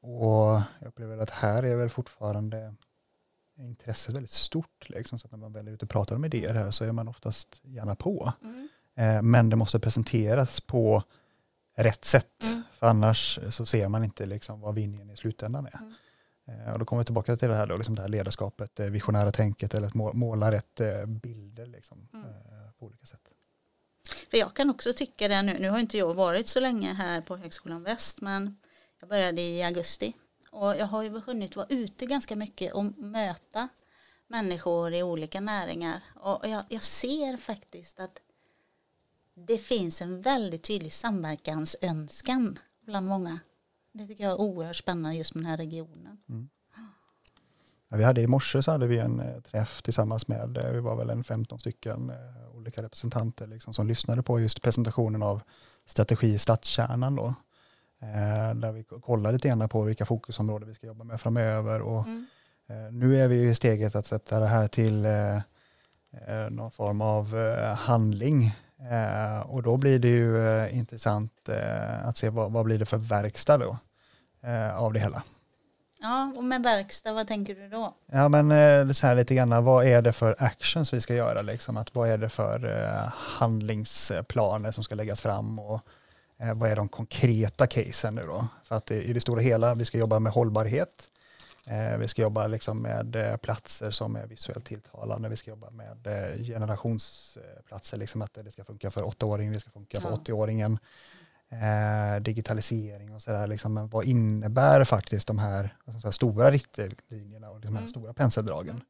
och 0.00 0.60
jag 0.78 0.88
upplever 0.88 1.18
att 1.18 1.30
här 1.30 1.62
är 1.62 1.76
väl 1.76 1.88
fortfarande 1.88 2.74
intresset 3.58 4.14
väldigt 4.14 4.30
stort. 4.30 4.88
Liksom, 4.88 5.18
så 5.18 5.26
att 5.26 5.32
när 5.32 5.38
man 5.38 5.52
väl 5.52 5.68
är 5.68 5.72
ute 5.72 5.84
och 5.84 5.90
pratar 5.90 6.16
om 6.16 6.24
idéer 6.24 6.54
här 6.54 6.70
så 6.70 6.84
är 6.84 6.92
man 6.92 7.08
oftast 7.08 7.60
gärna 7.62 7.94
på. 7.94 8.32
Mm. 8.42 8.68
Eh, 8.94 9.22
men 9.22 9.50
det 9.50 9.56
måste 9.56 9.80
presenteras 9.80 10.60
på 10.60 11.02
rätt 11.76 12.04
sätt. 12.04 12.42
Mm. 12.42 12.62
För 12.72 12.86
annars 12.86 13.38
så 13.50 13.66
ser 13.66 13.88
man 13.88 14.04
inte 14.04 14.26
liksom, 14.26 14.60
vad 14.60 14.74
vinningen 14.74 15.10
i 15.10 15.16
slutändan 15.16 15.66
är. 15.66 15.78
Mm. 15.80 15.94
Eh, 16.46 16.72
och 16.72 16.78
då 16.78 16.84
kommer 16.84 17.02
vi 17.02 17.04
tillbaka 17.04 17.36
till 17.36 17.48
det 17.48 17.54
här, 17.54 17.66
då, 17.66 17.76
liksom 17.76 17.94
det 17.94 18.02
här 18.02 18.08
ledarskapet, 18.08 18.76
det 18.76 18.90
visionära 18.90 19.32
tänket 19.32 19.74
eller 19.74 19.86
att 19.86 19.94
måla 19.94 20.52
rätt 20.52 20.80
eh, 20.80 21.06
bilder 21.06 21.66
liksom, 21.66 22.08
mm. 22.12 22.26
eh, 22.26 22.70
på 22.78 22.86
olika 22.86 23.06
sätt. 23.06 23.30
För 24.30 24.38
jag 24.38 24.56
kan 24.56 24.70
också 24.70 24.92
tycka 24.92 25.28
det 25.28 25.42
nu, 25.42 25.56
nu 25.58 25.70
har 25.70 25.78
inte 25.78 25.98
jag 25.98 26.14
varit 26.14 26.48
så 26.48 26.60
länge 26.60 26.92
här 26.92 27.20
på 27.20 27.36
Högskolan 27.36 27.82
Väst 27.82 28.20
men 28.20 28.56
jag 29.00 29.08
började 29.08 29.42
i 29.42 29.62
augusti 29.62 30.12
och 30.52 30.76
jag 30.76 30.86
har 30.86 31.02
ju 31.02 31.20
hunnit 31.20 31.56
vara 31.56 31.66
ute 31.68 32.06
ganska 32.06 32.36
mycket 32.36 32.72
och 32.72 32.84
möta 32.84 33.68
människor 34.26 34.94
i 34.94 35.02
olika 35.02 35.40
näringar. 35.40 36.02
Och 36.14 36.48
jag, 36.48 36.64
jag 36.68 36.82
ser 36.82 37.36
faktiskt 37.36 38.00
att 38.00 38.18
det 39.34 39.58
finns 39.58 40.02
en 40.02 40.22
väldigt 40.22 40.62
tydlig 40.62 40.92
samverkansönskan 40.92 42.58
bland 42.80 43.06
många. 43.06 43.40
Det 43.92 44.06
tycker 44.06 44.24
jag 44.24 44.32
är 44.32 44.40
oerhört 44.40 44.76
spännande 44.76 45.18
just 45.18 45.34
med 45.34 45.44
den 45.44 45.50
här 45.50 45.56
regionen. 45.56 46.18
Mm. 46.28 46.48
Ja, 47.88 47.96
vi 47.96 48.04
hade 48.04 48.20
i 48.20 48.26
morse 48.26 48.62
så 48.62 48.70
hade 48.70 48.86
vi 48.86 48.98
en 48.98 49.20
eh, 49.20 49.40
träff 49.40 49.82
tillsammans 49.82 50.28
med, 50.28 50.58
eh, 50.58 50.70
vi 50.70 50.80
var 50.80 50.96
väl 50.96 51.10
en 51.10 51.24
15 51.24 51.58
stycken 51.58 52.10
eh, 52.10 52.56
olika 52.56 52.82
representanter 52.82 53.46
liksom, 53.46 53.74
som 53.74 53.86
lyssnade 53.86 54.22
på 54.22 54.40
just 54.40 54.62
presentationen 54.62 55.22
av 55.22 55.42
strategi 55.86 56.26
i 56.26 56.38
stadskärnan 56.38 57.16
då. 57.16 57.34
Eh, 58.02 58.54
där 58.54 58.72
vi 58.72 58.84
kollar 58.84 59.32
lite 59.32 59.48
grann 59.48 59.68
på 59.68 59.82
vilka 59.82 60.04
fokusområden 60.04 60.68
vi 60.68 60.74
ska 60.74 60.86
jobba 60.86 61.04
med 61.04 61.20
framöver. 61.20 61.82
Och, 61.82 62.06
mm. 62.06 62.26
eh, 62.68 62.92
nu 62.92 63.22
är 63.22 63.28
vi 63.28 63.48
i 63.48 63.54
steget 63.54 63.94
att 63.94 64.06
sätta 64.06 64.40
det 64.40 64.46
här 64.46 64.68
till 64.68 65.04
eh, 65.04 65.40
någon 66.50 66.70
form 66.70 67.00
av 67.00 67.36
handling. 67.74 68.56
Och 69.44 69.62
då 69.62 69.76
blir 69.76 69.98
det 69.98 70.08
ju 70.08 70.68
intressant 70.70 71.48
att 72.02 72.16
se 72.16 72.28
vad, 72.28 72.52
vad 72.52 72.64
blir 72.64 72.78
det 72.78 72.86
för 72.86 72.96
verkstad 72.96 73.58
då 73.58 73.76
av 74.74 74.92
det 74.92 75.00
hela. 75.00 75.22
Ja, 76.00 76.32
och 76.36 76.44
med 76.44 76.62
verkstad, 76.62 77.12
vad 77.12 77.28
tänker 77.28 77.54
du 77.54 77.68
då? 77.68 77.94
Ja, 78.06 78.28
men 78.28 78.94
så 78.94 79.06
här 79.06 79.14
lite 79.14 79.34
grann, 79.34 79.64
vad 79.64 79.86
är 79.86 80.02
det 80.02 80.12
för 80.12 80.36
actions 80.38 80.92
vi 80.92 81.00
ska 81.00 81.14
göra? 81.14 81.42
Liksom? 81.42 81.76
Att 81.76 81.94
vad 81.94 82.08
är 82.08 82.18
det 82.18 82.28
för 82.28 82.58
handlingsplaner 83.14 84.72
som 84.72 84.84
ska 84.84 84.94
läggas 84.94 85.20
fram? 85.20 85.58
Och, 85.58 85.80
Eh, 86.42 86.54
vad 86.54 86.70
är 86.70 86.76
de 86.76 86.88
konkreta 86.88 87.66
casen 87.66 88.14
nu 88.14 88.22
då? 88.22 88.46
För 88.64 88.76
att 88.76 88.90
i 88.90 89.12
det 89.12 89.20
stora 89.20 89.40
hela, 89.40 89.74
vi 89.74 89.84
ska 89.84 89.98
jobba 89.98 90.18
med 90.18 90.32
hållbarhet. 90.32 91.10
Eh, 91.66 91.98
vi 91.98 92.08
ska 92.08 92.22
jobba 92.22 92.46
liksom 92.46 92.82
med 92.82 93.16
eh, 93.16 93.36
platser 93.36 93.90
som 93.90 94.16
är 94.16 94.26
visuellt 94.26 94.64
tilltalande. 94.64 95.28
Vi 95.28 95.36
ska 95.36 95.50
jobba 95.50 95.70
med 95.70 96.06
generationsplatser, 96.46 97.96
liksom 97.96 98.22
att 98.22 98.34
det 98.34 98.50
ska 98.50 98.64
funka 98.64 98.90
för 98.90 99.02
åttaåringen, 99.02 99.52
det 99.52 99.60
ska 99.60 99.70
funka 99.70 100.00
för 100.00 100.10
ja. 100.10 100.16
80-åringen. 100.16 100.78
digitalisering 102.20 103.14
och 103.14 103.22
sådär. 103.22 103.46
Liksom, 103.46 103.74
men 103.74 103.88
vad 103.88 104.04
innebär 104.04 104.84
faktiskt 104.84 105.26
de 105.26 105.38
här, 105.38 105.76
här 106.04 106.10
stora 106.10 106.50
riktlinjerna 106.50 107.50
och 107.50 107.60
de 107.60 107.68
här 107.68 107.78
mm. 107.78 107.88
stora 107.88 108.12
penseldragen? 108.14 108.80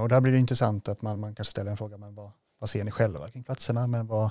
Och 0.00 0.08
där 0.08 0.20
blir 0.20 0.32
det 0.32 0.38
intressant 0.38 0.88
att 0.88 1.02
man, 1.02 1.20
man 1.20 1.34
kanske 1.34 1.50
ställer 1.50 1.70
en 1.70 1.76
fråga, 1.76 1.96
men 1.96 2.14
vad, 2.14 2.30
vad 2.58 2.70
ser 2.70 2.84
ni 2.84 2.90
själva 2.90 3.28
kring 3.28 3.44
platserna? 3.44 3.86
Men 3.86 4.06
vad 4.06 4.30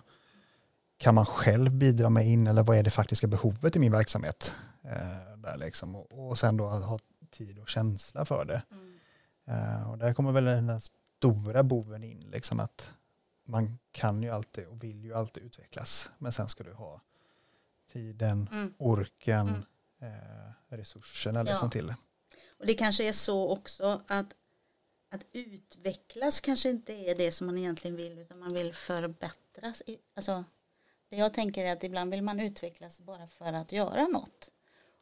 kan 0.98 1.16
man 1.16 1.26
själv 1.26 1.72
bidra 1.72 2.10
med 2.10 2.28
in 2.28 2.48
eller 2.48 2.64
vad 2.64 2.78
är 2.78 2.84
det 2.84 2.92
faktiska 2.92 3.28
behovet 3.28 3.76
i 3.76 3.80
min 3.80 3.92
verksamhet? 3.92 4.54
Eh, 4.84 5.38
där 5.38 5.58
liksom. 5.58 5.96
och, 5.96 6.30
och 6.30 6.40
sen 6.40 6.58
då 6.58 6.68
ha 6.68 7.00
tid 7.30 7.60
och 7.60 7.70
känsla 7.70 8.26
för 8.26 8.46
det. 8.46 8.62
Mm. 8.72 9.00
Eh, 9.46 9.90
och 9.90 9.98
där 9.98 10.14
kommer 10.14 10.32
väl 10.32 10.46
den 10.46 10.82
stora 10.82 11.64
boven 11.64 12.04
in, 12.04 12.30
liksom 12.32 12.60
att 12.60 12.92
man 13.46 13.80
kan 13.92 14.24
ju 14.24 14.30
alltid 14.30 14.66
och 14.66 14.84
vill 14.84 15.04
ju 15.04 15.14
alltid 15.14 15.44
utvecklas. 15.44 16.10
Men 16.18 16.32
sen 16.32 16.50
ska 16.50 16.64
du 16.64 16.74
ha 16.74 17.02
tiden, 17.92 18.50
mm. 18.52 18.74
orken, 18.78 19.48
mm. 19.48 19.64
Eh, 20.00 20.76
resurserna 20.76 21.44
liksom 21.44 21.66
ja. 21.66 21.70
till 21.72 21.88
det. 21.88 21.96
Och 22.60 22.66
det 22.66 22.74
kanske 22.74 23.08
är 23.08 23.12
så 23.12 23.50
också 23.50 24.02
att 24.08 24.34
att 25.10 25.26
utvecklas 25.32 26.40
kanske 26.40 26.70
inte 26.70 26.94
är 26.94 27.16
det 27.16 27.32
som 27.32 27.48
man 27.48 27.58
egentligen 27.58 27.98
vill 27.98 28.20
utan 28.20 28.40
man 28.40 28.54
vill 28.54 28.74
förbättras. 28.74 29.84
Alltså, 30.16 30.44
det 31.10 31.16
jag 31.16 31.34
tänker 31.34 31.66
är 31.66 31.74
att 31.74 31.84
ibland 31.84 32.12
vill 32.12 32.22
man 32.22 32.40
utvecklas 32.40 33.00
bara 33.00 33.28
för 33.28 33.54
att 33.54 33.72
göra 33.72 34.08
något. 34.08 34.50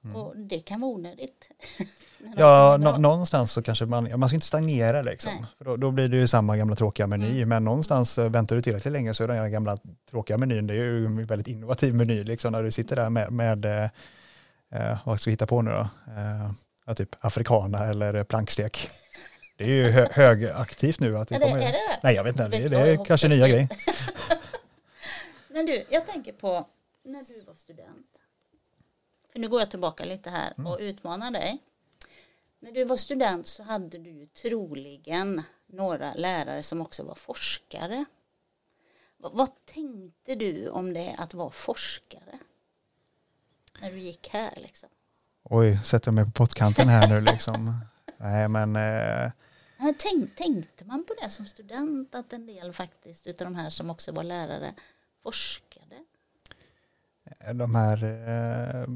Mm. 0.05 0.15
Och 0.15 0.37
det 0.37 0.59
kan 0.59 0.81
vara 0.81 0.91
onödigt. 0.91 1.49
ja, 2.37 2.77
nå 2.77 2.97
någonstans 2.97 3.51
så 3.51 3.61
kanske 3.61 3.85
man, 3.85 4.19
man 4.19 4.29
ska 4.29 4.35
inte 4.35 4.47
stagnera 4.47 5.01
liksom. 5.01 5.45
För 5.57 5.65
då, 5.65 5.77
då, 5.77 5.91
blir 5.91 6.07
det 6.07 6.17
ju 6.17 6.27
samma 6.27 6.57
gamla 6.57 6.75
tråkiga 6.75 7.07
meny. 7.07 7.37
Mm. 7.37 7.49
Men 7.49 7.63
någonstans 7.63 8.17
eh, 8.17 8.29
väntar 8.29 8.55
du 8.55 8.61
tillräckligt 8.61 8.93
länge 8.93 9.13
så 9.13 9.23
är 9.23 9.27
den 9.27 9.51
gamla 9.51 9.77
tråkiga 10.09 10.37
menyn, 10.37 10.67
det 10.67 10.73
är 10.73 10.77
ju 10.77 11.05
en 11.05 11.25
väldigt 11.25 11.47
innovativ 11.47 11.95
meny 11.95 12.23
liksom 12.23 12.51
när 12.51 12.63
du 12.63 12.71
sitter 12.71 12.95
där 12.95 13.09
med, 13.09 13.31
med 13.31 13.65
eh, 13.65 13.89
eh 14.71 14.97
vad 15.05 15.21
ska 15.21 15.29
vi 15.29 15.33
hitta 15.33 15.47
på 15.47 15.61
nu 15.61 15.71
då? 15.71 15.87
Eh, 16.87 16.93
typ 16.95 17.09
afrikana 17.19 17.85
eller 17.85 18.23
plankstek. 18.23 18.89
Det 19.57 19.63
är 19.63 19.67
ju 19.67 19.91
hö 19.91 20.07
högaktivt 20.11 20.99
nu. 20.99 21.17
Att 21.17 21.27
det, 21.27 21.35
är 21.35 21.39
kommer, 21.39 21.57
är 21.57 21.71
det? 21.71 21.99
Nej, 22.03 22.15
jag 22.15 22.23
vet 22.23 22.39
inte. 22.39 22.47
Det, 22.47 22.69
det 22.69 22.77
är 22.77 23.05
kanske 23.05 23.27
nya 23.27 23.47
grejer. 23.47 23.67
Men 25.55 25.65
du, 25.65 25.83
jag 25.89 26.05
tänker 26.07 26.33
på 26.33 26.65
när 27.03 27.23
du 27.23 27.41
var 27.41 27.53
student. 27.53 28.21
För 29.31 29.39
nu 29.39 29.49
går 29.49 29.59
jag 29.59 29.69
tillbaka 29.69 30.05
lite 30.05 30.29
här 30.29 30.53
mm. 30.57 30.71
och 30.71 30.77
utmanar 30.79 31.31
dig. 31.31 31.61
När 32.59 32.71
du 32.71 32.83
var 32.83 32.97
student 32.97 33.47
så 33.47 33.63
hade 33.63 33.97
du 33.97 34.25
troligen 34.25 35.43
några 35.65 36.13
lärare 36.13 36.63
som 36.63 36.81
också 36.81 37.03
var 37.03 37.15
forskare. 37.15 38.05
Vad, 39.17 39.31
vad 39.31 39.65
tänkte 39.65 40.35
du 40.35 40.69
om 40.69 40.93
det 40.93 41.15
att 41.17 41.33
vara 41.33 41.49
forskare? 41.49 42.39
När 43.81 43.91
du 43.91 43.99
gick 43.99 44.29
här 44.29 44.53
liksom. 44.55 44.89
Oj, 45.43 45.79
sätter 45.83 46.07
jag 46.07 46.15
mig 46.15 46.25
på 46.25 46.31
pottkanten 46.31 46.87
här 46.87 47.07
nu 47.07 47.21
liksom. 47.21 47.79
Nej 48.17 48.47
men 48.47 48.75
eh, 48.75 49.31
tänk, 49.97 50.35
tänkte 50.35 50.85
man 50.85 51.05
på 51.05 51.13
det 51.21 51.29
som 51.29 51.45
student 51.45 52.15
att 52.15 52.33
en 52.33 52.45
del 52.45 52.73
faktiskt 52.73 53.27
utav 53.27 53.45
de 53.45 53.55
här 53.55 53.69
som 53.69 53.89
också 53.89 54.11
var 54.11 54.23
lärare 54.23 54.73
forskade? 55.25 55.95
De 57.53 57.75
här 57.75 58.03
eh, 58.03 58.87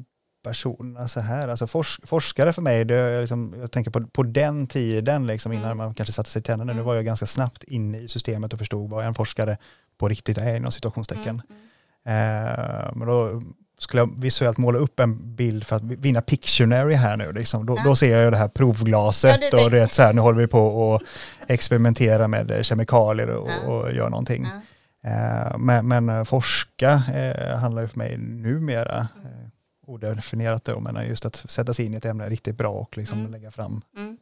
personerna 0.44 1.08
så 1.08 1.20
här, 1.20 1.48
alltså 1.48 1.68
forsk, 1.68 2.08
forskare 2.08 2.54
för 2.54 2.62
mig, 2.62 2.86
det, 2.86 3.20
liksom, 3.20 3.56
jag 3.60 3.72
tänker 3.72 3.92
på, 3.92 4.08
på 4.08 4.24
den 4.24 4.68
tiden 4.68 5.28
liksom, 5.28 5.52
innan 5.52 5.66
mm. 5.66 5.78
man 5.78 5.94
kanske 5.94 6.14
satte 6.14 6.30
sig 6.30 6.40
i 6.40 6.44
tänderna, 6.44 6.72
mm. 6.72 6.78
nu 6.78 6.86
var 6.86 6.96
jag 6.96 7.06
ganska 7.06 7.26
snabbt 7.26 7.64
inne 7.64 8.00
i 8.00 8.08
systemet 8.08 8.54
och 8.54 8.60
förstod 8.60 8.90
vad 8.90 9.06
en 9.06 9.14
forskare 9.14 9.58
på 9.98 10.08
riktigt 10.08 10.38
är 10.38 10.56
inom 10.56 10.72
situationstecken. 10.72 11.24
Mm. 11.30 11.42
mm. 11.46 12.48
Eh, 12.48 12.92
men 12.96 13.08
då 13.08 13.42
skulle 13.80 14.02
jag 14.02 14.22
visuellt 14.22 14.58
måla 14.58 14.80
upp 14.80 15.00
en 15.00 15.36
bild 15.36 15.66
för 15.66 15.76
att 15.76 15.84
vinna 15.84 16.22
Pictionary 16.22 16.94
här 16.94 17.18
nu, 17.18 17.32
liksom, 17.32 17.66
då, 17.66 17.76
ja. 17.78 17.84
då 17.84 17.96
ser 17.96 18.18
jag 18.18 18.34
det 18.34 18.38
här 18.38 18.48
provglaset 18.48 19.40
ja, 19.42 19.58
det, 19.58 19.64
och 19.64 19.72
det, 19.72 19.92
så 19.92 20.04
här, 20.04 20.14
nu 20.14 20.22
håller 20.22 20.40
vi 20.40 20.48
på 20.48 20.92
och 20.92 21.02
experimentera 21.48 22.28
med 22.28 22.66
kemikalier 22.66 23.30
och, 23.30 23.50
ja. 23.50 23.72
och 23.72 23.94
gör 23.94 24.10
någonting. 24.10 24.44
Eh, 24.44 24.52
men, 25.58 25.88
men, 25.88 26.26
forska 26.26 27.04
eh, 27.14 27.58
handlar 27.58 27.82
ju 27.82 27.88
för 27.88 27.98
mig 27.98 28.18
numera, 28.18 29.00
eh, 29.00 29.50
odefinierat 29.88 30.64
då, 30.64 30.80
men 30.80 31.08
just 31.08 31.26
att 31.26 31.36
sätta 31.36 31.74
sig 31.74 31.86
in 31.86 31.94
i 31.94 31.98
ett 31.98 32.06
ämne 32.06 32.30
riktigt 32.30 32.58
bra 32.58 32.72
och 32.72 32.98
liksom 32.98 33.20
mm. 33.20 33.32
lägga 33.32 33.52
fram 33.52 33.82
mm. 33.96 34.18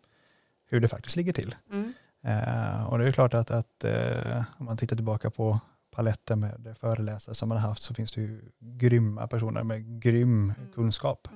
hur 0.69 0.79
det 0.79 0.87
faktiskt 0.87 1.15
ligger 1.15 1.33
till. 1.33 1.55
Mm. 1.71 1.93
Eh, 2.23 2.85
och 2.87 2.97
det 2.97 3.07
är 3.07 3.11
klart 3.11 3.33
att, 3.33 3.51
att 3.51 3.83
eh, 3.83 4.43
om 4.57 4.65
man 4.65 4.77
tittar 4.77 4.95
tillbaka 4.95 5.29
på 5.29 5.59
paletten 5.95 6.39
med 6.39 6.77
föreläsare 6.79 7.35
som 7.35 7.49
man 7.49 7.57
har 7.57 7.69
haft 7.69 7.81
så 7.81 7.93
finns 7.93 8.11
det 8.11 8.21
ju 8.21 8.41
grymma 8.59 9.27
personer 9.27 9.63
med 9.63 10.01
grym 10.01 10.53
mm. 10.57 10.71
kunskap. 10.75 11.27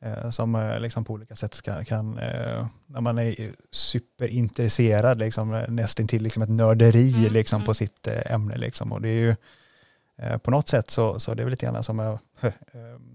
Eh, 0.00 0.30
som 0.30 0.54
eh, 0.54 0.80
liksom 0.80 1.04
på 1.04 1.12
olika 1.12 1.36
sätt 1.36 1.54
ska, 1.54 1.84
kan, 1.84 2.18
eh, 2.18 2.66
när 2.86 3.00
man 3.00 3.18
är 3.18 3.52
superintresserad, 3.70 5.18
liksom, 5.18 5.64
nästintill 5.68 6.22
liksom 6.22 6.42
ett 6.42 6.50
nörderi 6.50 7.14
mm. 7.14 7.32
liksom, 7.32 7.60
på 7.60 7.70
mm. 7.70 7.74
sitt 7.74 8.06
ämne. 8.06 8.56
Liksom. 8.56 8.92
Och 8.92 9.00
det 9.00 9.08
är 9.08 9.12
ju, 9.12 9.34
på 10.38 10.50
något 10.50 10.68
sätt 10.68 10.90
så, 10.90 11.20
så 11.20 11.34
det 11.34 11.42
är 11.42 11.44
väl 11.44 11.50
lite 11.50 11.66
grann 11.66 11.84
som 11.84 11.98
jag 11.98 12.18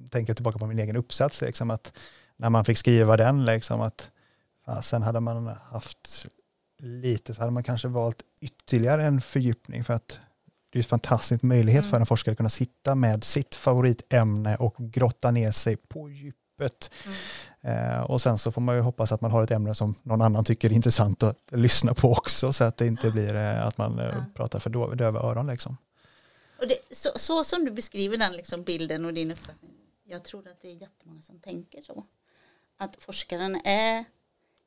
tänker 0.10 0.34
tillbaka 0.34 0.58
på 0.58 0.68
min 0.68 0.80
egen 0.80 0.96
uppsats, 0.96 1.42
liksom, 1.42 1.72
att 1.72 1.94
när 2.38 2.50
man 2.50 2.66
fick 2.66 2.78
skriva 2.78 3.18
den, 3.18 3.46
liksom, 3.46 3.82
att 3.82 4.10
sen 4.82 5.02
hade 5.02 5.20
man 5.20 5.48
haft 5.72 6.28
lite 6.80 7.34
så 7.34 7.42
hade 7.42 7.52
man 7.52 7.64
kanske 7.64 7.88
valt 7.88 8.22
ytterligare 8.42 9.04
en 9.04 9.22
fördjupning 9.22 9.84
för 9.84 9.94
att 9.94 10.20
det 10.70 10.80
är 10.80 10.84
en 10.84 10.90
fantastisk 10.90 11.44
möjlighet 11.44 11.84
mm. 11.84 11.92
för 11.92 12.00
en 12.00 12.06
forskare 12.06 12.32
att 12.32 12.38
kunna 12.38 12.50
sitta 12.50 12.96
med 12.96 13.24
sitt 13.24 13.56
favoritämne 13.56 14.56
och 14.56 14.76
grotta 14.78 15.32
ner 15.32 15.52
sig 15.52 15.76
på 15.76 16.10
djupet. 16.64 16.92
Mm. 17.62 17.98
Eh, 17.98 18.02
och 18.02 18.22
sen 18.22 18.38
så 18.38 18.52
får 18.52 18.62
man 18.62 18.76
ju 18.76 18.82
hoppas 18.82 19.12
att 19.12 19.22
man 19.22 19.32
har 19.32 19.44
ett 19.44 19.52
ämne 19.52 19.76
som 19.76 19.96
någon 20.04 20.22
annan 20.22 20.46
tycker 20.46 20.70
är 20.70 20.74
intressant 20.74 21.24
att 21.24 21.38
lyssna 21.52 21.94
på 21.94 22.12
också 22.12 22.54
så 22.54 22.64
att 22.64 22.78
det 22.78 22.88
inte 22.88 23.12
blir 23.12 23.36
eh, 23.36 23.68
att 23.68 23.78
man 23.78 24.00
eh, 24.00 24.24
pratar 24.34 24.60
för 24.60 24.96
döva 24.96 25.20
öron. 25.20 25.48
Liksom. 25.48 25.78
Och 26.60 26.68
det, 26.68 26.96
så, 26.96 27.10
så, 27.16 27.44
som 27.44 27.66
du 27.66 27.72
beskriver 27.72 28.18
den 28.18 28.34
liksom 28.34 28.64
bilden 28.64 29.06
och 29.06 29.14
din 29.14 29.32
uppfattning, 29.32 29.72
jag 30.04 30.24
tror 30.24 30.48
att 30.48 30.62
det 30.62 30.68
är 30.68 30.82
jättemånga 30.82 31.22
som 31.22 31.40
tänker 31.40 31.82
så. 31.82 32.04
Att 32.78 32.96
forskaren 33.00 33.62
är 33.64 34.06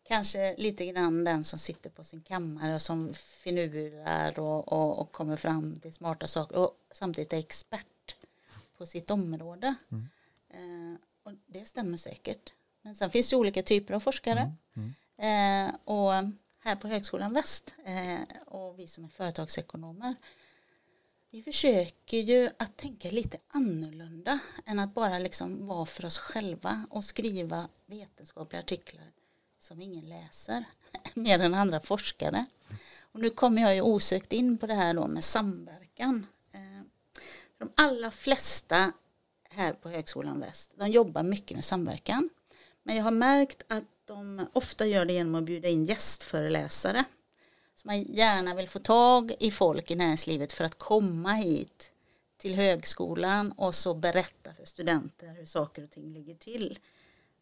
kanske 0.08 0.54
lite 0.58 0.86
grann 0.86 1.24
den 1.24 1.44
som 1.44 1.58
sitter 1.58 1.90
på 1.90 2.04
sin 2.04 2.20
kammare 2.22 2.74
och 2.74 2.82
som 2.82 3.14
finurar 3.14 4.38
och, 4.38 4.72
och, 4.72 4.98
och 4.98 5.12
kommer 5.12 5.36
fram 5.36 5.80
till 5.80 5.92
smarta 5.92 6.26
saker 6.26 6.56
och 6.56 6.70
samtidigt 6.92 7.32
är 7.32 7.38
expert 7.38 8.16
på 8.78 8.86
sitt 8.86 9.10
område. 9.10 9.74
Mm. 9.92 10.08
Eh, 10.50 10.98
och 11.26 11.32
det 11.46 11.64
stämmer 11.64 11.96
säkert. 11.96 12.52
Men 12.82 12.94
sen 12.94 13.10
finns 13.10 13.30
det 13.30 13.36
olika 13.36 13.62
typer 13.62 13.94
av 13.94 14.00
forskare. 14.00 14.52
Mm. 14.74 14.94
Mm. 15.18 15.68
Eh, 15.68 15.74
och 15.84 16.12
här 16.58 16.76
på 16.76 16.88
Högskolan 16.88 17.32
Väst 17.32 17.74
eh, 17.84 18.38
och 18.46 18.78
vi 18.78 18.86
som 18.86 19.04
är 19.04 19.08
företagsekonomer 19.08 20.14
vi 21.36 21.42
försöker 21.42 22.16
ju 22.16 22.50
att 22.58 22.76
tänka 22.76 23.10
lite 23.10 23.38
annorlunda 23.48 24.38
än 24.64 24.78
att 24.78 24.94
bara 24.94 25.18
liksom 25.18 25.66
vara 25.66 25.86
för 25.86 26.06
oss 26.06 26.18
själva 26.18 26.86
och 26.90 27.04
skriva 27.04 27.68
vetenskapliga 27.86 28.60
artiklar 28.60 29.12
som 29.58 29.80
ingen 29.80 30.08
läser, 30.08 30.64
mer 31.14 31.38
än 31.38 31.54
andra 31.54 31.80
forskare. 31.80 32.46
Och 33.00 33.20
nu 33.20 33.30
kommer 33.30 33.62
jag 33.62 33.74
ju 33.74 33.80
osökt 33.80 34.32
in 34.32 34.58
på 34.58 34.66
det 34.66 34.74
här 34.74 34.94
då 34.94 35.06
med 35.06 35.24
samverkan. 35.24 36.26
Eh, 36.52 36.82
de 37.58 37.72
allra 37.74 38.10
flesta 38.10 38.92
här 39.56 39.72
på 39.72 39.88
Högskolan 39.88 40.40
Väst, 40.40 40.72
de 40.76 40.88
jobbar 40.88 41.22
mycket 41.22 41.56
med 41.56 41.64
samverkan. 41.64 42.30
Men 42.82 42.96
jag 42.96 43.04
har 43.04 43.10
märkt 43.10 43.62
att 43.68 43.84
de 44.04 44.46
ofta 44.52 44.86
gör 44.86 45.04
det 45.04 45.12
genom 45.12 45.34
att 45.34 45.44
bjuda 45.44 45.68
in 45.68 45.84
gästföreläsare. 45.84 47.04
Så 47.74 47.86
man 47.86 48.02
gärna 48.02 48.54
vill 48.54 48.68
få 48.68 48.78
tag 48.78 49.34
i 49.40 49.50
folk 49.50 49.90
i 49.90 49.94
näringslivet 49.94 50.52
för 50.52 50.64
att 50.64 50.78
komma 50.78 51.32
hit 51.32 51.92
till 52.38 52.54
högskolan 52.54 53.52
och 53.52 53.74
så 53.74 53.94
berätta 53.94 54.54
för 54.54 54.64
studenter 54.64 55.26
hur 55.26 55.46
saker 55.46 55.84
och 55.84 55.90
ting 55.90 56.12
ligger 56.12 56.34
till. 56.34 56.78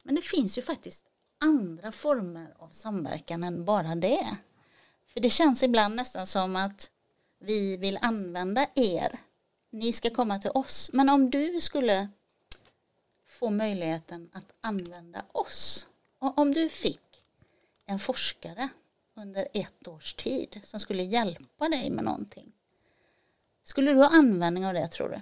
Men 0.03 0.15
det 0.15 0.23
finns 0.23 0.59
ju 0.59 0.63
faktiskt 0.63 1.05
andra 1.41 1.93
former 1.93 2.55
av 2.59 2.69
samverkan 2.69 3.45
än 3.45 3.65
bara 3.65 3.95
det. 3.95 4.37
För 5.07 5.21
det 5.21 5.31
känns 5.31 5.63
ibland 5.63 5.97
nästan 5.97 6.27
som 6.27 6.57
att 6.57 6.91
vi 7.39 7.77
vill 7.77 7.99
använda 8.03 8.67
er. 8.75 9.19
Ni 9.75 9.93
ska 9.93 10.11
komma 10.11 10.39
till 10.39 10.51
oss. 10.55 10.91
Men 10.93 11.09
om 11.09 11.31
du 11.31 11.61
skulle 11.61 12.09
få 13.27 13.51
möjligheten 13.51 14.29
att 14.33 14.45
använda 14.61 15.23
oss. 15.33 15.87
Om 16.19 16.55
du 16.55 16.69
fick 16.69 17.01
en 17.87 17.99
forskare 17.99 18.69
under 19.17 19.49
ett 19.55 19.89
års 19.89 20.15
tid 20.15 20.61
som 20.65 20.81
skulle 20.81 21.03
hjälpa 21.03 21.69
dig 21.69 21.91
med 21.91 22.05
någonting. 22.05 22.53
Skulle 23.65 23.93
du 23.93 23.99
ha 23.99 24.09
användning 24.09 24.67
av 24.67 24.75
det 24.75 24.89
tror 24.89 25.09
du? 25.09 25.21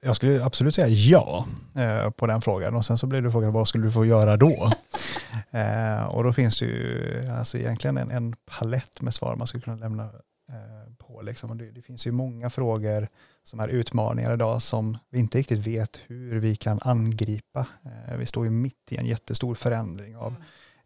Jag 0.00 0.16
skulle 0.16 0.44
absolut 0.44 0.74
säga 0.74 0.88
ja 0.88 1.46
eh, 1.76 2.10
på 2.10 2.26
den 2.26 2.40
frågan 2.40 2.74
och 2.74 2.84
sen 2.84 2.98
så 2.98 3.06
blir 3.06 3.22
det 3.22 3.32
frågan 3.32 3.52
vad 3.52 3.68
skulle 3.68 3.84
du 3.84 3.92
få 3.92 4.06
göra 4.06 4.36
då? 4.36 4.72
eh, 5.50 6.04
och 6.04 6.24
då 6.24 6.32
finns 6.32 6.58
det 6.58 6.64
ju 6.64 7.22
alltså 7.38 7.58
egentligen 7.58 7.98
en, 7.98 8.10
en 8.10 8.36
palett 8.36 9.00
med 9.00 9.14
svar 9.14 9.36
man 9.36 9.46
skulle 9.46 9.62
kunna 9.62 9.76
lämna 9.76 10.04
eh, 10.48 10.92
på. 11.08 11.22
Liksom. 11.22 11.58
Det, 11.58 11.70
det, 11.70 11.82
finns 11.82 12.06
ju 12.06 12.12
många 12.12 12.50
frågor 12.50 13.08
som 13.42 13.60
är 13.60 13.68
utmaningar 13.68 14.34
idag 14.34 14.62
som 14.62 14.98
vi 15.10 15.18
inte 15.18 15.38
riktigt 15.38 15.66
vet 15.66 16.00
hur 16.06 16.40
vi 16.40 16.56
kan 16.56 16.78
angripa. 16.82 17.66
Eh, 17.84 18.16
vi 18.16 18.26
står 18.26 18.44
ju 18.44 18.50
mitt 18.50 18.92
i 18.92 18.96
en 18.96 19.06
jättestor 19.06 19.54
förändring 19.54 20.16
av 20.16 20.34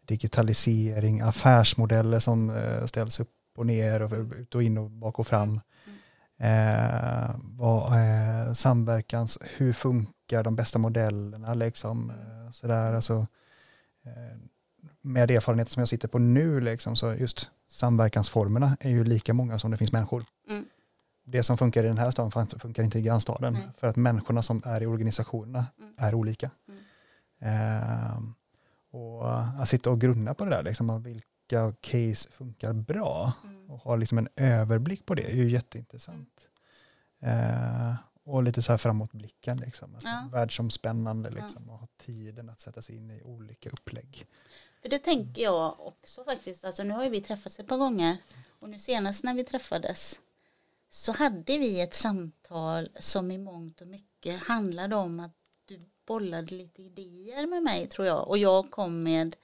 digitalisering, 0.05 1.21
affärsmodeller 1.21 2.19
som 2.19 2.49
eh, 2.49 2.85
ställs 2.85 3.19
upp 3.19 3.29
och 3.57 3.65
ner 3.65 4.01
och 4.01 4.11
ut 4.37 4.55
och 4.55 4.63
in 4.63 4.77
och 4.77 4.91
bak 4.91 5.19
och 5.19 5.27
fram. 5.27 5.59
Eh, 6.39 7.35
vad, 7.37 7.93
eh, 7.93 8.53
samverkans, 8.53 9.37
hur 9.41 9.73
funkar 9.73 10.43
de 10.43 10.55
bästa 10.55 10.79
modellerna 10.79 11.53
liksom. 11.53 12.09
Eh, 12.09 12.51
sådär, 12.51 12.93
alltså, 12.93 13.27
eh, 14.05 14.37
med 15.01 15.31
erfarenheten 15.31 15.73
som 15.73 15.81
jag 15.81 15.89
sitter 15.89 16.07
på 16.07 16.19
nu, 16.19 16.59
liksom, 16.59 16.95
så 16.95 17.13
just 17.13 17.51
samverkansformerna 17.73 18.77
är 18.79 18.89
ju 18.89 19.03
lika 19.03 19.33
många 19.33 19.59
som 19.59 19.71
det 19.71 19.77
finns 19.77 19.91
människor. 19.91 20.23
Mm. 20.49 20.65
Det 21.25 21.43
som 21.43 21.57
funkar 21.57 21.83
i 21.83 21.87
den 21.87 21.97
här 21.97 22.11
staden 22.11 22.47
funkar 22.59 22.83
inte 22.83 22.99
i 22.99 23.01
grannstaden. 23.01 23.53
Nej. 23.53 23.67
För 23.77 23.87
att 23.87 23.95
människorna 23.95 24.43
som 24.43 24.61
är 24.65 24.83
i 24.83 24.85
organisationerna 24.85 25.65
Mm. 25.79 25.93
är 25.97 26.15
olika. 26.15 26.51
Eh, 27.39 28.19
och 28.91 29.39
att 29.61 29.69
sitta 29.69 29.89
och 29.89 30.01
grunna 30.01 30.33
på 30.33 30.45
det 30.45 30.51
där, 30.51 30.63
liksom, 30.63 31.03
vilka 31.03 31.73
case 31.81 32.29
funkar 32.31 32.73
bra 32.73 33.33
Mm. 33.43 33.69
och 33.71 33.79
ha 33.79 33.95
liksom 33.95 34.17
en 34.17 34.27
överblick 34.35 35.05
på 35.05 35.15
det 35.15 35.31
är 35.31 35.35
ju 35.35 35.49
jätteintressant. 35.49 36.49
Eh, 37.21 37.93
och 38.25 38.43
lite 38.43 38.61
så 38.61 38.71
här 38.73 38.77
framåtblicken, 38.77 39.57
liksom. 39.57 39.93
Alltså, 39.95 40.09
Ja. 40.09 40.29
världsomspännande 40.31 41.29
liksom, 41.29 41.69
och 41.69 41.79
ha 41.79 41.87
tiden 41.97 42.49
att 42.49 42.59
sätta 42.59 42.81
sig 42.81 42.95
in 42.95 43.11
i 43.11 43.21
olika 43.23 43.69
upplägg. 43.69 44.25
För 44.83 44.89
det 44.89 44.99
tänker 44.99 45.41
jag 45.41 45.79
också 45.79 46.23
faktiskt. 46.23 46.65
Alltså 46.65 46.83
nu 46.83 46.93
har 46.93 47.03
ju 47.03 47.09
vi 47.09 47.21
träffats 47.21 47.59
ett 47.59 47.67
par 47.67 47.77
gånger. 47.77 48.17
Och 48.59 48.69
nu 48.69 48.79
senast 48.79 49.23
när 49.23 49.33
vi 49.33 49.43
träffades 49.43 50.19
så 50.89 51.11
hade 51.11 51.57
vi 51.57 51.81
ett 51.81 51.93
samtal 51.93 52.89
som 52.99 53.31
i 53.31 53.37
mångt 53.37 53.81
och 53.81 53.87
mycket 53.87 54.39
handlade 54.39 54.95
om 54.95 55.19
att 55.19 55.35
du 55.65 55.79
bollade 56.05 56.55
lite 56.55 56.81
idéer 56.81 57.47
med 57.47 57.63
mig 57.63 57.87
tror 57.87 58.07
jag. 58.07 58.27
Och 58.27 58.37
jag 58.37 58.71
kom 58.71 59.03
med 59.03 59.35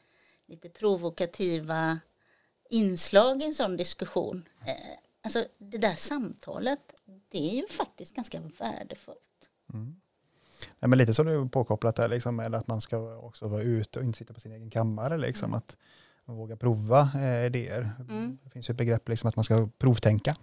lite 0.46 0.70
provokativa 0.70 2.00
inslag 2.70 3.42
i 3.42 3.46
en 3.46 3.54
sån 3.54 3.78
diskussion. 3.78 4.50
Eh, 4.66 4.98
alltså 5.22 5.46
det 5.58 5.78
där 5.78 5.96
samtalet, 5.96 6.94
det 7.30 7.52
är 7.52 7.56
ju 7.56 7.68
faktiskt 7.68 8.16
ganska 8.16 8.40
värdefullt. 8.40 9.50
Mm. 9.74 10.02
Nej, 10.80 10.90
men 10.90 10.98
lite 10.98 11.14
så 11.14 11.24
du 11.24 11.50
påkopplat 11.50 11.96
där, 11.96 12.08
liksom, 12.08 12.36
med 12.36 12.56
att 12.56 12.68
man 12.68 12.82
ska 12.82 12.98
också 13.18 13.48
vara 13.48 13.62
ute 13.62 14.00
och 14.00 14.06
inte 14.06 14.18
sitta 14.18 14.34
på 14.34 14.40
sin 14.40 14.52
egen 14.52 14.70
kammare. 14.70 15.18
Liksom, 15.18 15.54
Att 15.54 15.78
man 16.26 16.36
vågar 16.38 16.56
prova 16.56 17.10
eh, 17.16 17.46
idéer. 17.46 17.92
Mm. 18.10 18.38
Det 18.44 18.50
finns 18.50 18.70
ju 18.70 18.72
ett 18.72 18.78
begrepp 18.78 19.10
liksom, 19.10 19.28
att 19.30 19.36
man 19.36 19.44
ska 19.46 19.68
provtänka. 19.78 20.36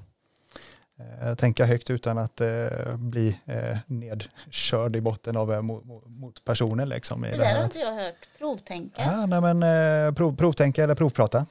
Eh, 1.22 1.34
tänka 1.34 1.64
högt 1.64 1.90
utan 1.90 2.18
att 2.18 2.40
eh, 2.40 2.96
bli 2.96 3.38
eh, 3.44 3.78
nedkörd 3.86 4.96
i 4.96 5.00
botten 5.00 5.36
av 5.36 5.52
eh, 5.52 5.62
mot, 5.62 5.84
mot- 6.06 6.44
personen. 6.44 6.88
Liksom, 6.88 7.22
Det 7.22 7.30
där 7.36 7.52
har 7.54 7.58
att- 7.58 7.64
inte 7.64 7.78
jag 7.78 7.94
hört. 7.94 8.14
Provtänka. 8.38 9.02
Ja, 9.02 9.26
nej, 9.26 9.40
men, 9.54 9.62
eh, 10.08 10.14
prov, 10.14 10.36
provtänka 10.36 10.84
eller 10.84 10.94
provprata. 10.94 11.46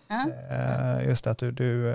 Eh, 0.49 1.08
just 1.08 1.28
att 1.28 1.38
du, 1.38 1.51
du 1.51 1.86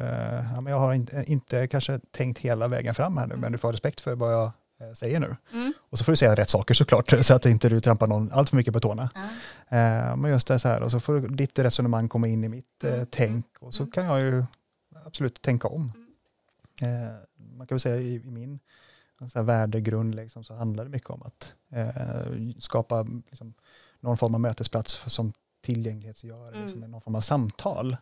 ja, 0.54 0.60
men 0.60 0.66
jag 0.72 0.80
har 0.80 0.94
inte, 0.94 1.24
inte 1.26 1.66
kanske 1.66 2.00
tänkt 2.10 2.38
hela 2.38 2.68
vägen 2.68 2.94
fram 2.94 3.16
här 3.16 3.26
nu, 3.26 3.36
men 3.36 3.52
du 3.52 3.58
får 3.58 3.72
respekt 3.72 4.00
för 4.00 4.14
vad 4.14 4.32
jag 4.34 4.50
säger 4.94 5.20
nu. 5.20 5.36
Mm. 5.52 5.72
Och 5.90 5.98
så 5.98 6.04
får 6.04 6.12
du 6.12 6.16
säga 6.16 6.34
rätt 6.34 6.48
saker 6.48 6.74
såklart, 6.74 7.14
så 7.26 7.34
att 7.34 7.46
inte 7.46 7.68
du 7.68 7.80
trampar 7.80 8.06
någon 8.06 8.32
allt 8.32 8.48
för 8.48 8.56
mycket 8.56 8.72
på 8.72 8.80
tårna. 8.80 9.10
Eh, 9.68 10.16
men 10.16 10.30
just 10.30 10.46
det 10.46 10.58
så 10.58 10.68
här, 10.68 10.80
och 10.82 10.90
så 10.90 11.00
får 11.00 11.18
ditt 11.20 11.58
resonemang 11.58 12.08
komma 12.08 12.28
in 12.28 12.44
i 12.44 12.48
mitt 12.48 12.84
eh, 12.84 12.94
Mm. 12.94 13.06
tänk 13.10 13.46
och 13.60 13.74
så 13.74 13.82
Mm. 13.82 13.92
kan 13.92 14.04
jag 14.04 14.20
ju 14.20 14.44
absolut 15.06 15.42
tänka 15.42 15.68
om. 15.68 15.92
Eh, 16.82 17.14
man 17.56 17.66
kan 17.66 17.74
väl 17.74 17.80
säga 17.80 17.96
i, 17.96 18.14
i 18.14 18.30
min 18.30 18.58
så 19.32 19.38
här, 19.38 19.42
värdegrund 19.42 20.14
liksom, 20.14 20.44
så 20.44 20.54
handlar 20.54 20.84
det 20.84 20.90
mycket 20.90 21.10
om 21.10 21.22
att 21.22 21.52
eh, 21.72 22.32
skapa 22.58 23.02
liksom, 23.02 23.54
någon 24.00 24.16
form 24.16 24.34
av 24.34 24.40
mötesplats 24.40 24.94
för, 24.96 25.10
som 25.10 25.32
tillgänglighetsgör 25.62 26.48
Mm. 26.48 26.62
liksom, 26.62 26.80
någon 26.80 27.00
form 27.00 27.14
av 27.14 27.20
samtal. 27.20 27.96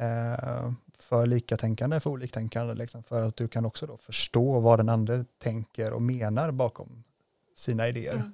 Eh, 0.00 0.72
för 0.98 1.26
likatänkande, 1.26 2.00
för 2.00 2.10
oliktänkande, 2.10 2.74
liksom, 2.74 3.02
för 3.02 3.22
att 3.22 3.36
du 3.36 3.48
kan 3.48 3.64
också 3.64 3.86
då 3.86 3.96
förstå 3.96 4.60
vad 4.60 4.78
den 4.78 4.88
andra 4.88 5.24
tänker 5.38 5.92
och 5.92 6.02
menar 6.02 6.50
bakom 6.50 7.04
sina 7.56 7.88
idéer. 7.88 8.12
Mm. 8.12 8.32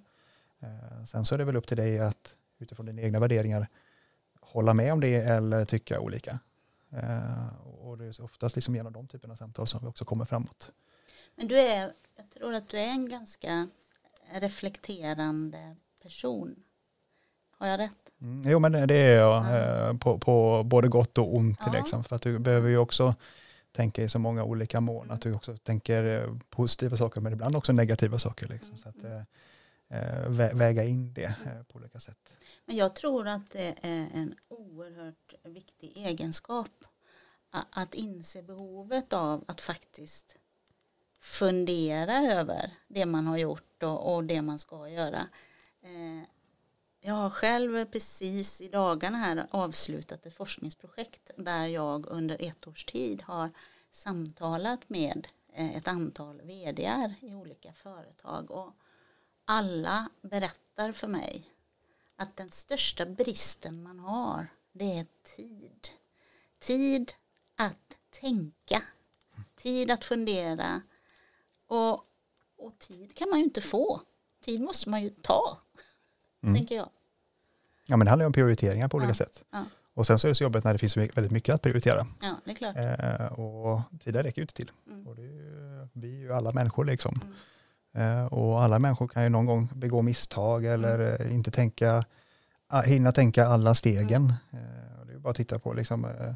Eh, 0.61 1.05
sen 1.05 1.25
så 1.25 1.35
är 1.35 1.39
det 1.39 1.45
väl 1.45 1.57
upp 1.57 1.67
till 1.67 1.77
dig 1.77 1.99
att 1.99 2.37
utifrån 2.59 2.87
dina 2.87 3.03
egna 3.03 3.19
värderingar 3.21 3.69
hålla 4.41 4.75
med 4.75 4.93
om 4.93 5.01
det 5.01 5.15
eller 5.15 5.65
tycka 5.65 6.01
olika. 6.01 6.39
Eh, 6.91 7.69
och 7.81 7.99
det 7.99 8.05
är 8.05 8.23
oftast 8.23 8.57
liksom 8.57 8.77
genom 8.77 8.93
de 8.93 9.09
typerna 9.09 9.33
av 9.33 9.37
samtal 9.37 9.67
som 9.67 9.81
vi 9.83 9.87
också 9.87 10.05
kommer 10.05 10.25
framåt. 10.25 10.73
Men 11.35 11.49
du 11.49 11.59
är, 11.59 11.93
jag 12.17 12.31
tror 12.31 12.55
att 12.55 12.69
du 12.69 12.79
är 12.79 12.89
en 12.89 13.09
ganska 13.09 13.69
reflekterande 14.33 15.77
person. 16.03 16.63
Har 17.51 17.67
jag 17.67 17.81
rätt? 17.81 18.06
Mm, 18.21 18.43
jo 18.51 18.59
men 18.59 18.73
det 18.73 18.95
är 18.97 19.17
jag 19.19 19.45
Ja. 19.45 19.57
eh, 19.89 19.97
på, 19.97 20.19
på 20.19 20.63
både 20.65 20.89
gott 20.89 21.19
och 21.19 21.37
ont. 21.37 21.59
Ja. 21.67 21.73
Liksom, 21.73 22.05
för 22.05 22.17
att 22.17 22.23
du 22.23 22.39
behöver 22.39 22.69
ju 22.69 22.79
också 22.79 23.15
tänka 23.73 24.03
i 24.03 24.09
så 24.09 24.19
många 24.19 24.45
olika 24.45 24.81
mån. 24.81 25.11
Att 25.11 25.21
du 25.21 25.35
också 25.35 25.57
tänker 25.57 26.23
eh, 26.23 26.35
positiva 26.51 26.97
saker 26.97 27.21
men 27.21 27.33
ibland 27.33 27.57
också 27.57 27.73
negativa 27.73 28.19
saker. 28.19 28.49
Liksom, 28.49 28.77
så 28.79 28.89
att 28.89 28.97
vä- 30.29 30.55
väga 30.55 30.85
in 30.85 31.13
det 31.15 31.25
eh, 31.25 31.63
på 31.69 31.79
olika 31.79 32.01
sätt. 32.01 32.37
Men 32.67 32.77
jag 32.77 32.95
tror 32.95 33.29
att 33.29 33.51
det 33.51 33.75
är 33.83 34.07
en 34.15 34.35
oerhört 34.49 35.35
viktig 35.45 35.93
egenskap 35.97 36.69
att 37.71 37.95
inse 37.95 38.43
behovet 38.43 39.13
av 39.13 39.45
att 39.49 39.61
faktiskt 39.61 40.37
fundera 41.21 42.17
över 42.17 42.71
det 42.89 43.07
man 43.07 43.27
har 43.27 43.37
gjort 43.37 43.83
och, 43.83 44.15
och 44.15 44.25
det 44.25 44.43
man 44.43 44.59
ska 44.59 44.89
göra. 44.89 45.27
Eh, 45.83 46.23
Jag 47.07 47.15
har 47.15 47.31
själv 47.31 47.85
precis 47.85 48.61
i 48.61 48.69
dagarna 48.69 49.19
här 49.19 49.47
avslutat 49.51 50.27
ett 50.27 50.37
forskningsprojekt 50.37 51.31
där 51.37 51.67
jag 51.67 52.07
under 52.07 52.43
ett 52.43 52.67
års 52.67 52.85
tid 52.85 53.23
har 53.23 53.51
samtalat 53.91 54.89
med 54.89 55.29
eh, 55.53 55.77
ett 55.77 55.89
antal 55.89 56.41
vdr 56.41 57.15
i 57.21 57.35
olika 57.35 57.73
företag 57.73 58.51
och 58.51 58.73
alla 59.45 60.09
berättar 60.23 60.93
för 60.93 61.09
mig 61.09 61.51
att 62.17 62.37
den 62.37 62.51
största 62.51 63.07
bristen 63.07 63.83
man 63.83 63.99
har 63.99 64.49
det 64.73 64.99
är 64.99 65.07
tid. 65.37 65.89
Tid 66.59 67.13
att 67.57 67.97
tänka, 68.11 68.83
tid 69.57 69.91
att 69.91 70.05
fundera 70.05 70.83
och, 71.67 72.05
och 72.57 72.79
tid 72.79 73.15
kan 73.15 73.31
man 73.31 73.39
ju 73.39 73.45
inte 73.45 73.61
få. 73.61 74.01
Tid 74.41 74.61
måste 74.61 74.91
man 74.91 75.03
ju 75.03 75.11
ta, 75.11 75.59
Mm. 76.43 76.55
tänker 76.55 76.77
jag. 76.77 76.91
Ja, 77.87 77.97
men 77.97 78.05
det 78.05 78.11
handlar 78.11 78.25
ju 78.25 78.27
om 78.27 78.33
prioriteringar 78.33 78.89
på 78.89 78.97
olika 78.97 79.15
sätt. 79.15 79.43
Och 79.95 80.07
sen 80.07 80.19
så 80.19 80.27
är 80.27 80.29
det 80.29 80.35
så 80.35 80.43
jobbigt 80.45 80.65
när 80.65 80.73
det 80.73 80.79
finns 80.79 80.97
väldigt 80.97 81.31
mycket 81.31 81.55
att 81.55 81.63
prioritera. 81.63 82.07
Ja, 82.23 82.35
det 82.45 82.51
är 82.51 82.55
klart. 82.55 82.77
Eh, 82.77 83.27
och 83.41 83.81
tiden 84.05 84.23
räcker 84.23 84.39
ju 84.39 84.43
inte 84.43 84.55
till. 84.55 84.71
Mm. 84.91 85.07
Och 85.07 85.17
det 85.17 85.23
är 85.23 85.27
ju, 85.27 85.89
vi 85.93 86.15
är 86.15 86.21
ju 86.21 86.33
alla 86.33 86.53
människor 86.53 86.85
liksom. 86.85 87.21
Mm. 87.95 88.19
Eh, 88.19 88.27
och 88.27 88.63
alla 88.63 88.79
människor 88.79 89.09
kan 89.09 89.23
ju 89.23 89.29
någon 89.29 89.47
gång 89.47 89.69
begå 89.75 90.03
misstag 90.03 90.65
Mm. 90.65 90.75
eller 90.75 91.21
eh, 91.23 91.35
inte 91.35 91.51
tänka, 91.51 92.05
ah, 92.69 92.81
hinna 92.83 93.13
tänka 93.13 93.47
alla 93.47 93.75
stegen. 93.75 94.35
Eh, 94.53 95.01
och 95.01 95.07
det 95.07 95.13
är 95.13 95.19
bara 95.19 95.31
att 95.31 95.37
titta 95.37 95.59
på 95.59 95.73
liksom, 95.73 96.05
eh, 96.05 96.35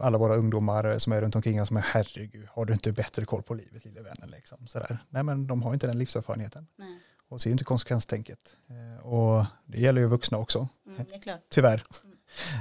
alla 0.00 0.18
våra 0.18 0.34
ungdomar 0.36 0.84
eh, 0.84 0.96
som 0.98 1.12
är 1.12 1.20
runt 1.20 1.36
omkring 1.36 1.62
oss 1.62 1.68
som 1.68 1.76
är 1.76 1.84
herregud, 1.94 2.48
har 2.50 2.64
du 2.64 2.72
inte 2.72 2.92
bättre 2.92 3.24
koll 3.24 3.42
på 3.42 3.54
livet 3.54 3.84
lille 3.84 4.00
vännen? 4.02 4.28
Liksom, 4.28 4.66
sådär. 4.66 4.98
Nej 5.08 5.22
men 5.22 5.46
de 5.46 5.62
har 5.62 5.72
inte 5.74 5.86
den 5.86 5.98
livserfarenheten 5.98 6.66
Nej, 6.76 6.98
och 7.34 7.40
ser 7.40 7.50
inte 7.50 7.64
konsekvenstänket. 7.64 8.56
Eh, 8.66 9.06
och 9.06 9.46
det 9.66 9.80
gäller 9.80 10.00
ju 10.00 10.06
vuxna 10.06 10.38
också 10.38 10.68
mm, 10.86 11.06
tyvärr. 11.48 11.84
Mm. 12.04 12.14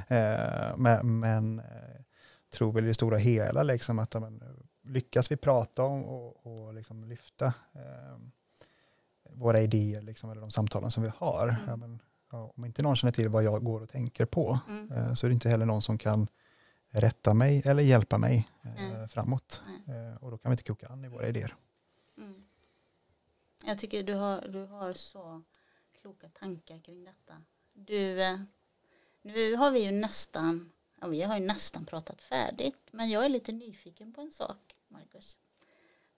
Eh, 0.07 0.77
men 0.77 1.19
men 1.19 1.59
eh, 1.59 1.65
tror 2.53 2.73
väl 2.73 2.83
i 2.83 2.88
det 2.88 2.93
stora 2.93 3.17
hela 3.17 3.63
liksom 3.63 3.99
att 3.99 4.13
men, 4.13 4.43
lyckas 4.83 5.31
vi 5.31 5.38
prata 5.38 5.83
om 5.83 6.03
och, 6.03 6.47
och 6.47 6.73
liksom 6.73 7.03
lyfta 7.03 7.45
eh, 7.45 8.17
våra 9.29 9.59
idéer 9.59 10.01
liksom, 10.01 10.29
eller 10.31 10.41
de 10.41 10.51
samtalen 10.51 10.91
som 10.91 11.03
vi 11.03 11.12
har. 11.17 11.47
Mm. 11.47 11.62
Ja, 11.67 11.75
men, 11.75 11.99
ja, 12.31 12.53
om 12.55 12.65
inte 12.65 12.81
någon 12.81 12.95
känner 12.95 13.12
till 13.12 13.29
vad 13.29 13.43
jag 13.43 13.63
går 13.63 13.81
och 13.81 13.89
tänker 13.89 14.25
på 14.25 14.59
Mm. 14.69 14.91
eh, 14.91 15.13
så 15.13 15.25
är 15.25 15.29
det 15.29 15.33
inte 15.33 15.49
heller 15.49 15.65
någon 15.65 15.81
som 15.81 15.97
kan 15.97 16.27
rätta 16.91 17.33
mig 17.33 17.62
eller 17.65 17.83
hjälpa 17.83 18.17
mig 18.17 18.47
eh, 18.63 19.07
framåt. 19.07 19.62
Och 20.19 20.31
då 20.31 20.38
kan 20.38 20.49
vi 20.49 20.53
inte 20.53 20.63
koka 20.63 20.88
an 20.88 21.05
i 21.05 21.07
våra 21.07 21.27
idéer. 21.27 21.55
Jag 23.65 23.78
tycker 23.78 24.04
du 24.04 24.13
har, 24.13 24.47
du 24.47 24.65
har 24.65 24.93
så 24.93 25.43
kloka 26.02 26.30
tankar 26.30 26.80
kring 26.80 27.04
detta. 27.04 27.41
Du, 27.73 28.21
eh, 28.21 28.39
nu 29.21 29.56
har 29.56 29.71
vi 29.71 29.84
ju 29.84 29.91
nästan, 29.91 30.71
ja, 31.02 31.08
vi 31.08 31.21
har 31.21 31.39
ju 31.39 31.45
nästan 31.45 31.86
pratat 31.86 32.21
färdigt, 32.21 32.88
men 32.91 33.10
jag 33.10 33.26
är 33.26 33.30
lite 33.30 33.52
nyfiken 33.52 34.13
på 34.13 34.21
en 34.21 34.32
sak, 34.32 34.76
Marcus. 34.88 35.38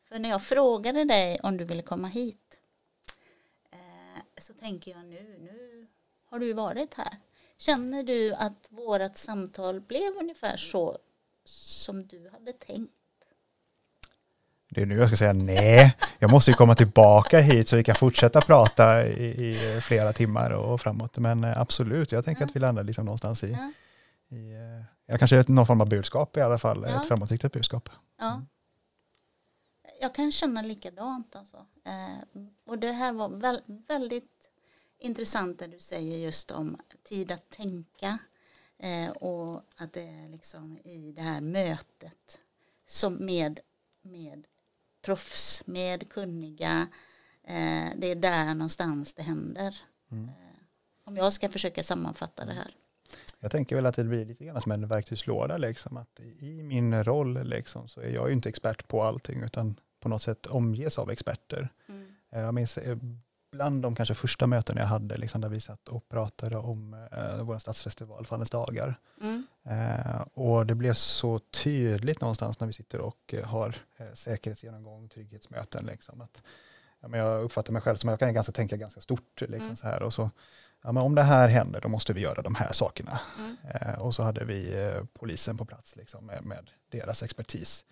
För 0.04 0.20
när 0.20 0.30
jag 0.30 0.44
frågade 0.44 1.04
dig 1.04 1.40
om 1.44 1.58
du 1.58 1.64
ville 1.64 1.82
komma 1.82 2.08
hit 2.08 2.60
eh, 3.72 4.24
så 4.38 4.54
tänker 4.54 4.92
jag 4.92 5.06
nu, 5.06 5.38
nu 5.40 5.88
har 6.26 6.40
du 6.40 6.46
ju 6.46 6.54
varit 6.54 6.94
här. 6.94 7.18
Känner 7.58 8.04
du 8.04 8.34
att 8.34 8.68
vårt 8.70 9.18
samtal 9.18 9.82
blev 9.82 10.18
ungefär 10.18 10.58
så 10.58 10.98
som 11.44 12.08
du 12.08 12.30
hade 12.30 12.54
tänkt? 12.54 13.05
Det 14.76 14.82
är 14.82 14.86
nu 14.86 14.96
jag 14.98 15.08
ska 15.08 15.18
säga 15.18 15.34
nej. 15.34 15.96
jag 16.20 16.32
måste 16.32 16.52
ju 16.52 16.56
komma 16.58 16.76
tillbaka 16.76 17.40
hit 17.40 17.68
så 17.70 17.76
vi 17.76 17.84
kan 17.84 17.96
fortsätta 17.96 18.42
prata 18.42 19.08
i, 19.08 19.26
i 19.26 19.82
flera 19.82 20.14
timmar 20.14 20.52
och 20.52 20.82
framåt. 20.82 21.18
Men 21.18 21.44
eh, 21.44 21.60
absolut, 21.62 22.12
jag 22.12 22.26
tänker 22.26 22.42
Ja. 22.42 22.48
att 22.48 22.56
vi 22.56 22.60
landar 22.60 22.84
liksom 22.84 23.06
någonstans 23.06 23.44
i, 23.44 23.52
Ja. 23.52 23.72
i 24.38 24.52
eh, 24.54 24.84
ja, 25.06 25.18
kanske 25.18 25.44
någon 25.48 25.68
form 25.68 25.82
av 25.82 25.90
budskap 25.90 26.38
i 26.38 26.42
alla 26.42 26.58
fall, 26.58 26.86
Ja. 26.88 27.02
ett 27.02 27.08
framåtriktat 27.08 27.52
budskap. 27.52 27.90
Ja. 28.20 28.42
Jag 30.02 30.16
kan 30.16 30.32
känna 30.32 30.62
likadant 30.62 31.36
alltså. 31.36 31.58
Eh, 31.86 32.44
och 32.68 32.80
det 32.80 32.92
här 32.92 33.12
var 33.14 33.30
väl, 33.30 33.62
väldigt 33.88 34.50
intressant 35.00 35.60
det 35.60 35.68
du 35.68 35.80
säger 35.80 36.18
just 36.18 36.52
om 36.52 36.78
tid 37.10 37.32
att 37.32 37.50
tänka. 37.50 38.18
Eh, 38.80 39.12
och 39.12 39.62
att 39.78 39.94
det 39.94 40.02
är 40.08 40.30
liksom 40.30 40.78
i 40.84 41.12
det 41.12 41.22
här 41.22 41.42
mötet 41.42 42.38
som 42.88 43.26
med, 43.26 43.60
med 44.02 44.44
proffs, 45.06 45.64
med 45.66 46.10
kunniga. 46.10 46.88
Eh, 47.48 47.90
det 47.98 48.12
är 48.12 48.16
där 48.16 48.54
någonstans 48.54 49.14
det 49.14 49.24
händer. 49.24 49.78
Mm. 50.12 50.26
Eh, 50.26 50.34
om 51.06 51.18
jag 51.18 51.34
ska 51.34 51.50
försöka 51.50 51.84
sammanfatta 51.84 52.46
det 52.46 52.54
här. 52.54 52.72
Jag 53.40 53.52
tänker 53.52 53.76
väl 53.76 53.86
att 53.86 53.96
det 53.96 54.04
blir 54.04 54.26
lite 54.26 54.46
grann 54.46 54.62
som 54.62 54.72
en 54.72 54.88
verktygslåda, 54.88 55.58
liksom, 55.58 55.98
att 55.98 56.20
i 56.40 56.64
min 56.64 57.04
roll 57.04 57.44
liksom, 57.44 57.88
så 57.88 58.02
är 58.02 58.10
jag 58.10 58.28
ju 58.28 58.34
inte 58.34 58.50
expert 58.50 58.88
på 58.88 59.04
allting, 59.04 59.44
utan 59.44 59.80
på 60.00 60.10
något 60.10 60.22
sätt 60.22 60.46
omges 60.46 61.00
av 61.00 61.12
experter. 61.12 61.70
Mm. 61.90 62.16
Eh, 62.32 62.42
Jag 62.42 62.54
minns 62.54 62.78
bland 63.52 63.82
de 63.82 63.96
kanske 63.96 64.16
första 64.16 64.48
möten 64.48 64.78
jag 64.78 64.86
hade, 64.86 65.18
liksom, 65.18 65.42
där 65.42 65.50
vi 65.50 65.62
satt 65.62 65.88
och 65.88 66.10
pratade 66.10 66.58
om 66.58 66.94
eh, 66.94 67.44
vår 67.44 67.60
stadsfestival, 67.60 68.26
Fallens 68.26 68.50
dagar. 68.50 69.00
Mm. 69.22 69.48
Eh, 69.70 70.22
och 70.34 70.66
det 70.66 70.76
blev 70.76 70.94
så 70.94 71.40
tydligt 71.40 72.22
någonstans 72.22 72.60
när 72.60 72.68
vi 72.68 72.74
sitter 72.74 73.00
och 73.00 73.34
eh, 73.34 73.46
har 73.46 73.76
eh, 73.98 74.14
säkerhetsgenomgång, 74.14 75.10
trygghetsmöten. 75.10 75.86
Liksom, 75.86 76.22
att, 76.22 76.42
ja, 77.02 77.08
men 77.08 77.20
jag 77.20 77.44
uppfattar 77.44 77.74
mig 77.74 77.82
själv 77.82 77.98
som 77.98 78.10
att 78.10 78.12
jag 78.12 78.20
kan 78.20 78.34
ganska 78.34 78.52
tänka 78.52 78.78
ganska 78.78 79.02
stort. 79.02 79.42
Liksom, 79.42 79.62
Mm. 79.62 79.76
så 79.76 79.88
här, 79.88 80.04
och 80.04 80.14
så, 80.14 80.30
ja, 80.84 80.92
men 80.92 81.04
om 81.04 81.16
det 81.16 81.24
här 81.24 81.48
händer 81.50 81.82
då 81.82 81.88
måste 81.90 82.14
vi 82.14 82.22
göra 82.22 82.42
de 82.42 82.56
här 82.56 82.72
sakerna. 82.74 83.20
Mm. 83.40 83.56
Eh, 83.64 84.00
och 84.00 84.16
så 84.16 84.24
hade 84.24 84.46
vi 84.46 84.84
eh, 84.84 85.04
polisen 85.14 85.58
på 85.58 85.66
plats 85.66 85.96
liksom, 85.96 86.26
med, 86.26 86.46
med 86.46 86.70
deras 86.92 87.24
expertis. 87.24 87.86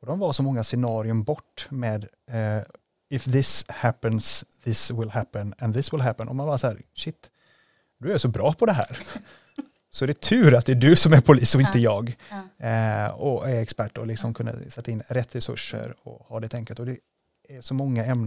Och 0.00 0.06
de 0.06 0.18
var 0.18 0.32
så 0.32 0.42
många 0.42 0.64
scenarion 0.64 1.22
bort 1.22 1.66
med 1.70 2.08
eh, 2.26 2.62
if 3.08 3.24
this 3.24 3.64
happens, 3.68 4.44
this 4.64 4.90
will 4.90 5.10
happen 5.10 5.54
and 5.58 5.74
this 5.74 5.92
will 5.92 6.00
happen. 6.00 6.28
Och 6.28 6.36
man 6.36 6.46
var 6.46 6.58
så 6.58 6.66
här, 6.66 6.82
shit, 6.94 7.30
du 7.98 8.12
är 8.12 8.18
så 8.18 8.28
bra 8.28 8.52
på 8.52 8.66
det 8.66 8.72
här. 8.72 8.98
Så 9.94 10.06
det 10.06 10.12
är 10.12 10.14
tur 10.28 10.54
att 10.54 10.66
det 10.66 10.72
är 10.72 10.76
du 10.76 10.96
som 10.96 11.12
är 11.12 11.20
polis 11.20 11.54
och 11.54 11.60
inte 11.60 11.78
jag. 11.78 12.16
Ja. 12.30 12.66
Eh, 12.66 13.10
och 13.10 13.48
är 13.48 13.60
expert 13.60 13.98
och 13.98 14.06
liksom 14.06 14.34
kunna 14.34 14.52
sätta 14.68 14.90
in 14.90 15.02
rätt 15.08 15.34
resurser 15.34 15.94
och 16.02 16.26
ha 16.28 16.40
det 16.40 16.48
tänket. 16.48 16.78
Och 16.78 16.86
det 16.86 16.98
är 17.48 17.60
så 17.60 17.74
många 17.74 18.04
ämnen 18.04 18.20